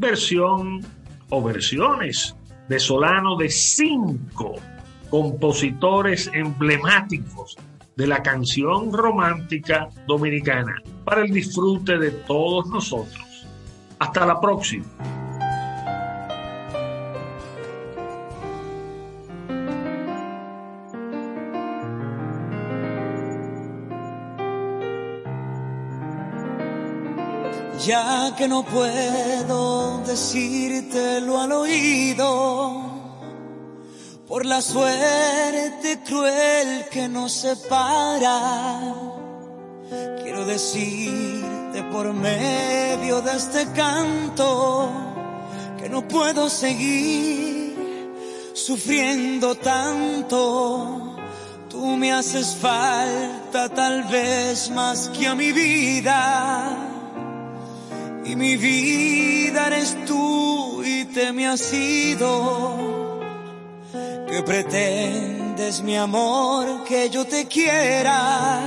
versión 0.01 0.81
o 1.29 1.43
versiones 1.43 2.35
de 2.67 2.79
Solano 2.79 3.37
de 3.37 3.49
cinco 3.49 4.55
compositores 5.11 6.29
emblemáticos 6.33 7.55
de 7.95 8.07
la 8.07 8.23
canción 8.23 8.91
romántica 8.91 9.89
dominicana 10.07 10.75
para 11.05 11.21
el 11.21 11.31
disfrute 11.31 11.99
de 11.99 12.09
todos 12.11 12.67
nosotros. 12.67 13.45
Hasta 13.99 14.25
la 14.25 14.41
próxima. 14.41 14.85
Ya 27.85 28.35
que 28.37 28.47
no 28.47 28.63
puedo 28.63 29.99
decírtelo 30.05 31.39
al 31.39 31.51
oído, 31.51 32.81
por 34.27 34.45
la 34.45 34.61
suerte 34.61 35.99
cruel 36.05 36.85
que 36.91 37.07
nos 37.07 37.31
separa, 37.31 38.93
quiero 40.21 40.45
decirte 40.45 41.83
por 41.91 42.13
medio 42.13 43.21
de 43.21 43.35
este 43.35 43.71
canto 43.71 44.89
que 45.79 45.89
no 45.89 46.07
puedo 46.07 46.49
seguir 46.49 48.11
sufriendo 48.53 49.55
tanto. 49.55 51.17
Tú 51.67 51.97
me 51.97 52.11
haces 52.11 52.55
falta 52.55 53.69
tal 53.69 54.03
vez 54.03 54.69
más 54.69 55.07
que 55.09 55.25
a 55.25 55.35
mi 55.35 55.51
vida 55.51 56.50
mi 58.41 58.57
vida 58.57 59.67
eres 59.67 59.95
tú 60.07 60.81
y 60.83 61.05
te 61.05 61.31
me 61.31 61.47
has 61.47 61.71
ido. 61.71 63.19
¿Qué 64.27 64.41
pretendes, 64.41 65.83
mi 65.83 65.95
amor, 65.95 66.83
que 66.85 67.09
yo 67.11 67.23
te 67.25 67.47
quiera? 67.47 68.59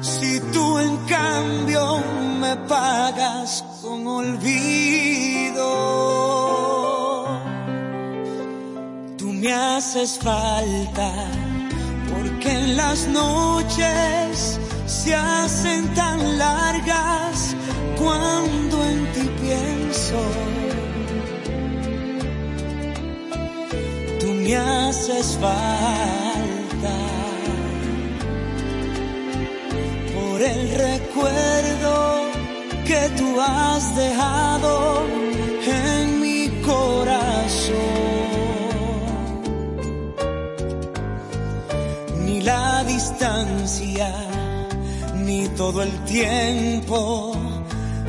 Si 0.00 0.40
tú 0.52 0.78
en 0.78 0.96
cambio 1.16 2.02
me 2.40 2.56
pagas 2.56 3.62
con 3.82 4.06
olvido. 4.06 5.66
Tú 9.18 9.26
me 9.26 9.52
haces 9.52 10.18
falta 10.18 11.10
porque 12.10 12.50
en 12.50 12.76
las 12.78 13.06
noches 13.08 14.58
se 14.86 15.14
hacen 15.14 15.92
tan 15.94 16.38
largas 16.38 17.55
cuando 17.98 18.84
en 18.84 19.12
ti 19.12 19.30
pienso. 19.40 20.20
Tú 24.20 24.26
me 24.26 24.56
haces 24.56 25.38
falta 25.40 26.96
por 30.14 30.42
el 30.42 30.70
recuerdo 30.70 32.26
que 32.86 33.10
tú 33.16 33.40
has 33.40 33.96
dejado 33.96 35.02
en 35.66 36.20
mi 36.20 36.48
corazón. 36.62 37.76
Ni 42.24 42.40
la 42.42 42.84
distancia, 42.84 44.12
ni 45.14 45.48
todo 45.48 45.82
el 45.82 45.92
tiempo 46.04 47.45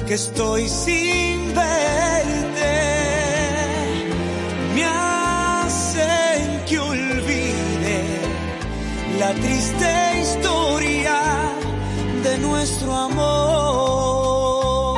que 0.08 0.14
estoy 0.14 0.70
sin 0.70 1.54
verte 1.54 2.76
me 4.74 4.86
hacen 4.86 6.64
que 6.66 6.80
olvide 6.80 8.06
la 9.20 9.34
triste 9.34 10.22
historia 10.22 11.20
de 12.24 12.38
nuestro 12.38 12.96
amor. 12.96 14.98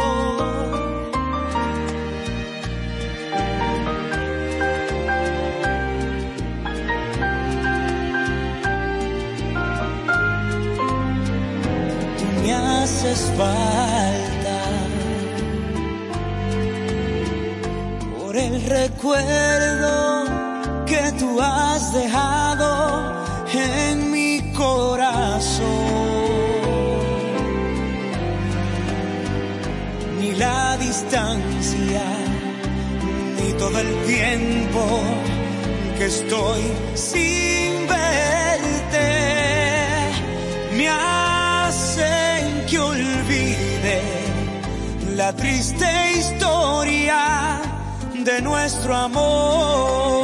Tú 12.19 12.25
me 12.43 12.53
haces 12.53 13.31
el 18.39 18.63
recuerdo 18.63 20.25
que 20.85 21.11
tú 21.19 21.41
has 21.41 21.93
dejado 21.93 23.25
en 23.53 24.11
mi 24.11 24.53
corazón. 24.53 25.65
Ni 30.19 30.31
la 30.33 30.77
distancia, 30.77 32.03
ni 33.37 33.53
todo 33.53 33.77
el 33.79 34.05
tiempo 34.05 34.83
que 35.97 36.05
estoy 36.05 36.61
sin 36.95 37.87
verte, 37.87 39.09
me 40.77 40.87
hacen 40.87 42.65
que 42.67 42.79
olvide 42.79 44.01
la 45.15 45.33
triste 45.33 45.87
historia 46.17 47.68
de 48.23 48.41
nuestro 48.41 48.95
amor. 48.95 50.19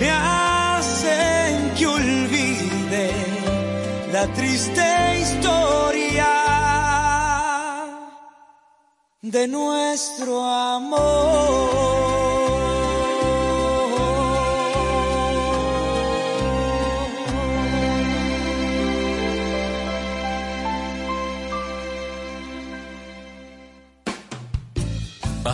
Me 0.00 0.10
hacen 0.10 1.74
que 1.76 1.86
olvide 1.86 3.10
la 4.12 4.26
triste 4.28 5.20
historia 5.20 6.28
de 9.22 9.48
nuestro 9.48 10.44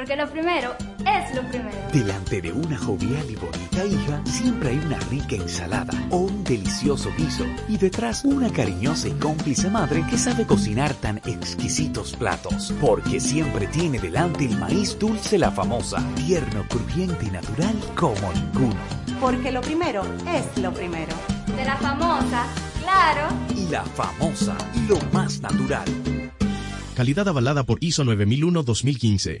Porque 0.00 0.16
lo 0.16 0.30
primero 0.30 0.74
es 1.00 1.34
lo 1.34 1.46
primero. 1.50 1.76
Delante 1.92 2.40
de 2.40 2.50
una 2.50 2.78
jovial 2.78 3.30
y 3.30 3.36
bonita 3.36 3.84
hija, 3.84 4.22
siempre 4.24 4.70
hay 4.70 4.78
una 4.78 4.98
rica 5.10 5.36
ensalada 5.36 5.92
o 6.08 6.20
un 6.20 6.42
delicioso 6.42 7.12
guiso. 7.18 7.44
Y 7.68 7.76
detrás, 7.76 8.24
una 8.24 8.50
cariñosa 8.50 9.08
y 9.08 9.10
cómplice 9.10 9.68
madre 9.68 10.02
que 10.08 10.16
sabe 10.16 10.46
cocinar 10.46 10.94
tan 10.94 11.18
exquisitos 11.18 12.16
platos. 12.16 12.72
Porque 12.80 13.20
siempre 13.20 13.66
tiene 13.66 13.98
delante 13.98 14.46
el 14.46 14.56
maíz 14.56 14.98
dulce 14.98 15.36
la 15.36 15.50
famosa, 15.50 16.02
tierno, 16.16 16.64
crujiente 16.70 17.26
y 17.26 17.30
natural 17.32 17.78
como 17.94 18.32
ninguno. 18.32 18.80
Porque 19.20 19.52
lo 19.52 19.60
primero 19.60 20.02
es 20.26 20.62
lo 20.62 20.72
primero. 20.72 21.12
De 21.54 21.62
la 21.62 21.76
famosa, 21.76 22.46
claro. 22.80 23.28
Y 23.54 23.68
la 23.68 23.84
famosa, 23.84 24.56
lo 24.88 24.98
más 25.12 25.42
natural. 25.42 25.84
Calidad 26.96 27.28
avalada 27.28 27.64
por 27.64 27.76
ISO 27.84 28.02
9001-2015. 28.04 29.40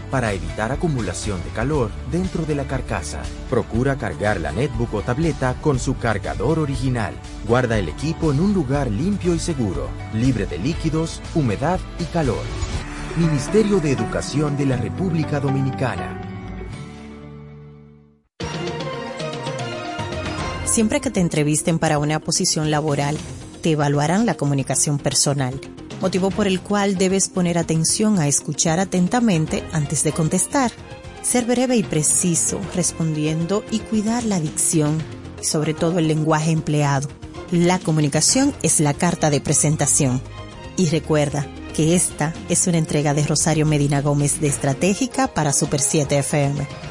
para 0.11 0.33
evitar 0.33 0.71
acumulación 0.71 1.41
de 1.43 1.49
calor 1.49 1.89
dentro 2.11 2.45
de 2.45 2.53
la 2.53 2.65
carcasa. 2.65 3.23
Procura 3.49 3.95
cargar 3.95 4.39
la 4.39 4.51
netbook 4.51 4.93
o 4.93 5.01
tableta 5.01 5.55
con 5.61 5.79
su 5.79 5.97
cargador 5.97 6.59
original. 6.59 7.15
Guarda 7.47 7.79
el 7.79 7.89
equipo 7.89 8.31
en 8.31 8.41
un 8.41 8.53
lugar 8.53 8.91
limpio 8.91 9.33
y 9.33 9.39
seguro, 9.39 9.89
libre 10.13 10.45
de 10.45 10.59
líquidos, 10.59 11.21
humedad 11.33 11.79
y 11.99 12.03
calor. 12.05 12.43
Ministerio 13.17 13.79
de 13.79 13.91
Educación 13.91 14.55
de 14.57 14.65
la 14.65 14.77
República 14.77 15.39
Dominicana. 15.39 16.27
Siempre 20.65 21.01
que 21.01 21.11
te 21.11 21.19
entrevisten 21.19 21.79
para 21.79 21.99
una 21.99 22.19
posición 22.19 22.71
laboral, 22.71 23.17
te 23.61 23.71
evaluarán 23.71 24.25
la 24.25 24.35
comunicación 24.35 24.97
personal, 24.97 25.59
motivo 26.01 26.31
por 26.31 26.47
el 26.47 26.59
cual 26.59 26.97
debes 26.97 27.29
poner 27.29 27.57
atención 27.57 28.19
a 28.19 28.27
escuchar 28.27 28.79
atentamente 28.79 29.63
antes 29.71 30.03
de 30.03 30.11
contestar, 30.11 30.71
ser 31.21 31.45
breve 31.45 31.77
y 31.77 31.83
preciso 31.83 32.59
respondiendo 32.75 33.63
y 33.71 33.79
cuidar 33.79 34.23
la 34.23 34.39
dicción 34.39 35.01
sobre 35.41 35.73
todo 35.73 35.99
el 35.99 36.07
lenguaje 36.07 36.51
empleado. 36.51 37.09
La 37.51 37.79
comunicación 37.79 38.53
es 38.63 38.79
la 38.79 38.93
carta 38.93 39.29
de 39.29 39.41
presentación. 39.41 40.21
Y 40.77 40.87
recuerda 40.89 41.45
que 41.75 41.95
esta 41.95 42.33
es 42.49 42.67
una 42.67 42.77
entrega 42.77 43.13
de 43.13 43.25
Rosario 43.25 43.65
Medina 43.65 44.01
Gómez 44.01 44.39
de 44.39 44.47
Estratégica 44.47 45.27
para 45.27 45.53
Super 45.53 45.79
7 45.79 46.19
FM. 46.19 46.90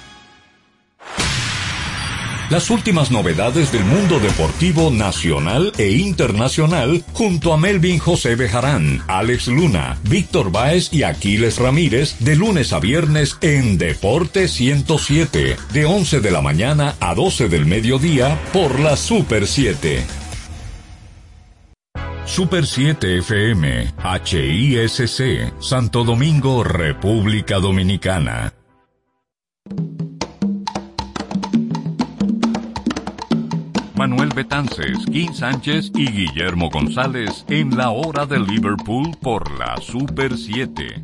Las 2.51 2.69
últimas 2.69 3.11
novedades 3.11 3.71
del 3.71 3.85
mundo 3.85 4.19
deportivo 4.19 4.91
nacional 4.91 5.71
e 5.77 5.91
internacional 5.91 7.01
junto 7.13 7.53
a 7.53 7.57
Melvin 7.57 7.97
José 7.97 8.35
Bejarán, 8.35 9.01
Alex 9.07 9.47
Luna, 9.47 9.97
Víctor 10.03 10.51
Báez 10.51 10.91
y 10.91 11.03
Aquiles 11.03 11.59
Ramírez 11.59 12.17
de 12.19 12.35
lunes 12.35 12.73
a 12.73 12.81
viernes 12.81 13.37
en 13.39 13.77
Deporte 13.77 14.49
107, 14.49 15.55
de 15.71 15.85
11 15.85 16.19
de 16.19 16.31
la 16.31 16.41
mañana 16.41 16.95
a 16.99 17.15
12 17.15 17.47
del 17.47 17.65
mediodía 17.65 18.37
por 18.51 18.81
la 18.81 18.97
Super 18.97 19.47
7. 19.47 20.03
Super 22.25 22.65
7 22.67 23.19
FM, 23.19 23.93
HISC, 24.25 25.53
Santo 25.61 26.03
Domingo, 26.03 26.65
República 26.65 27.59
Dominicana. 27.59 28.53
Manuel 34.01 34.29
Betances, 34.29 34.97
Kim 35.11 35.31
Sánchez 35.31 35.91
y 35.93 36.11
Guillermo 36.11 36.71
González 36.71 37.45
en 37.49 37.77
la 37.77 37.91
hora 37.91 38.25
de 38.25 38.39
Liverpool 38.39 39.15
por 39.21 39.51
la 39.59 39.77
Super 39.77 40.35
7. 40.35 41.03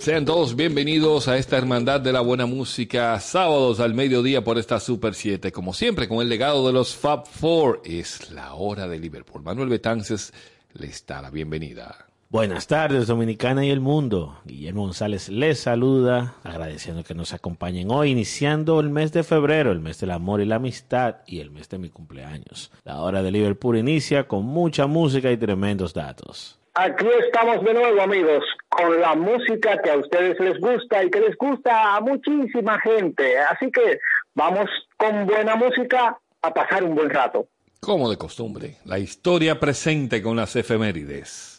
Sean 0.00 0.24
todos 0.24 0.56
bienvenidos 0.56 1.28
a 1.28 1.36
esta 1.36 1.58
hermandad 1.58 2.00
de 2.00 2.10
la 2.10 2.22
buena 2.22 2.46
música, 2.46 3.20
sábados 3.20 3.80
al 3.80 3.92
mediodía 3.92 4.42
por 4.42 4.56
esta 4.56 4.80
Super 4.80 5.12
7. 5.14 5.52
Como 5.52 5.74
siempre, 5.74 6.08
con 6.08 6.22
el 6.22 6.30
legado 6.30 6.66
de 6.66 6.72
los 6.72 6.96
Fab 6.96 7.26
Four, 7.26 7.82
es 7.84 8.30
la 8.30 8.54
hora 8.54 8.88
de 8.88 8.98
Liverpool. 8.98 9.42
Manuel 9.42 9.68
Betances 9.68 10.32
le 10.72 10.90
da 11.06 11.20
la 11.20 11.30
bienvenida. 11.30 12.07
Buenas 12.30 12.66
tardes, 12.66 13.06
Dominicana 13.06 13.64
y 13.64 13.70
el 13.70 13.80
mundo. 13.80 14.38
Guillermo 14.44 14.82
González 14.82 15.30
les 15.30 15.60
saluda, 15.60 16.34
agradeciendo 16.44 17.02
que 17.02 17.14
nos 17.14 17.32
acompañen 17.32 17.90
hoy, 17.90 18.10
iniciando 18.10 18.80
el 18.80 18.90
mes 18.90 19.14
de 19.14 19.22
febrero, 19.22 19.72
el 19.72 19.80
mes 19.80 19.98
del 19.98 20.10
amor 20.10 20.42
y 20.42 20.44
la 20.44 20.56
amistad 20.56 21.22
y 21.26 21.40
el 21.40 21.50
mes 21.50 21.70
de 21.70 21.78
mi 21.78 21.88
cumpleaños. 21.88 22.70
La 22.84 23.00
hora 23.00 23.22
de 23.22 23.30
Liverpool 23.30 23.78
inicia 23.78 24.28
con 24.28 24.44
mucha 24.44 24.86
música 24.86 25.32
y 25.32 25.38
tremendos 25.38 25.94
datos. 25.94 26.60
Aquí 26.74 27.06
estamos 27.24 27.64
de 27.64 27.72
nuevo, 27.72 28.02
amigos, 28.02 28.44
con 28.68 29.00
la 29.00 29.14
música 29.14 29.80
que 29.80 29.90
a 29.90 29.96
ustedes 29.96 30.38
les 30.38 30.60
gusta 30.60 31.02
y 31.02 31.10
que 31.10 31.20
les 31.20 31.34
gusta 31.38 31.96
a 31.96 32.00
muchísima 32.02 32.78
gente. 32.80 33.38
Así 33.38 33.70
que 33.72 34.00
vamos 34.34 34.68
con 34.98 35.24
buena 35.24 35.56
música 35.56 36.18
a 36.42 36.52
pasar 36.52 36.84
un 36.84 36.94
buen 36.94 37.08
rato. 37.08 37.46
Como 37.80 38.10
de 38.10 38.18
costumbre, 38.18 38.76
la 38.84 38.98
historia 38.98 39.58
presente 39.58 40.20
con 40.20 40.36
las 40.36 40.54
efemérides. 40.56 41.57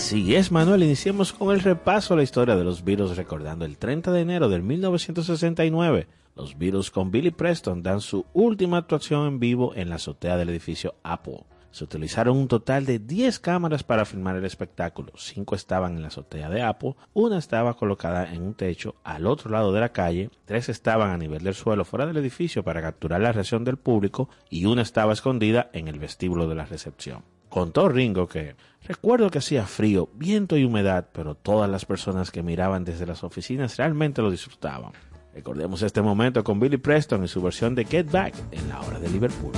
Así 0.00 0.34
es, 0.34 0.50
Manuel. 0.50 0.82
Iniciemos 0.82 1.32
con 1.32 1.54
el 1.54 1.60
repaso 1.60 2.14
a 2.14 2.16
la 2.16 2.22
historia 2.22 2.56
de 2.56 2.64
los 2.64 2.84
Beatles 2.84 3.18
recordando 3.18 3.66
el 3.66 3.76
30 3.76 4.10
de 4.10 4.20
enero 4.22 4.48
de 4.48 4.58
1969. 4.60 6.06
Los 6.36 6.56
Beatles 6.56 6.90
con 6.90 7.10
Billy 7.10 7.30
Preston 7.30 7.82
dan 7.82 8.00
su 8.00 8.24
última 8.32 8.78
actuación 8.78 9.26
en 9.26 9.38
vivo 9.38 9.74
en 9.74 9.90
la 9.90 9.96
azotea 9.96 10.38
del 10.38 10.48
edificio 10.48 10.94
Apple. 11.02 11.44
Se 11.70 11.84
utilizaron 11.84 12.36
un 12.36 12.48
total 12.48 12.84
de 12.84 12.98
10 12.98 13.38
cámaras 13.38 13.84
para 13.84 14.04
filmar 14.04 14.36
el 14.36 14.44
espectáculo. 14.44 15.12
Cinco 15.16 15.54
estaban 15.54 15.96
en 15.96 16.02
la 16.02 16.08
azotea 16.08 16.50
de 16.50 16.62
Apple, 16.62 16.96
una 17.12 17.38
estaba 17.38 17.74
colocada 17.74 18.32
en 18.32 18.42
un 18.42 18.54
techo 18.54 18.96
al 19.04 19.26
otro 19.26 19.50
lado 19.50 19.72
de 19.72 19.80
la 19.80 19.92
calle, 19.92 20.30
tres 20.44 20.68
estaban 20.68 21.10
a 21.10 21.18
nivel 21.18 21.42
del 21.42 21.54
suelo 21.54 21.84
fuera 21.84 22.06
del 22.06 22.16
edificio 22.16 22.64
para 22.64 22.82
capturar 22.82 23.20
la 23.20 23.32
reacción 23.32 23.64
del 23.64 23.76
público 23.76 24.28
y 24.48 24.64
una 24.64 24.82
estaba 24.82 25.12
escondida 25.12 25.70
en 25.72 25.88
el 25.88 25.98
vestíbulo 25.98 26.48
de 26.48 26.56
la 26.56 26.64
recepción. 26.64 27.22
Contó 27.48 27.88
Ringo 27.88 28.28
que 28.28 28.54
recuerdo 28.86 29.30
que 29.30 29.38
hacía 29.38 29.66
frío, 29.66 30.08
viento 30.14 30.56
y 30.56 30.64
humedad, 30.64 31.08
pero 31.12 31.34
todas 31.34 31.68
las 31.68 31.84
personas 31.84 32.30
que 32.30 32.42
miraban 32.42 32.84
desde 32.84 33.06
las 33.06 33.24
oficinas 33.24 33.76
realmente 33.76 34.22
lo 34.22 34.30
disfrutaban. 34.30 34.92
Recordemos 35.34 35.82
este 35.82 36.02
momento 36.02 36.42
con 36.42 36.58
Billy 36.58 36.76
Preston 36.76 37.24
y 37.24 37.28
su 37.28 37.40
versión 37.42 37.74
de 37.74 37.84
Get 37.84 38.10
Back 38.10 38.34
en 38.50 38.68
la 38.68 38.80
hora 38.80 38.98
de 38.98 39.08
Liverpool. 39.08 39.52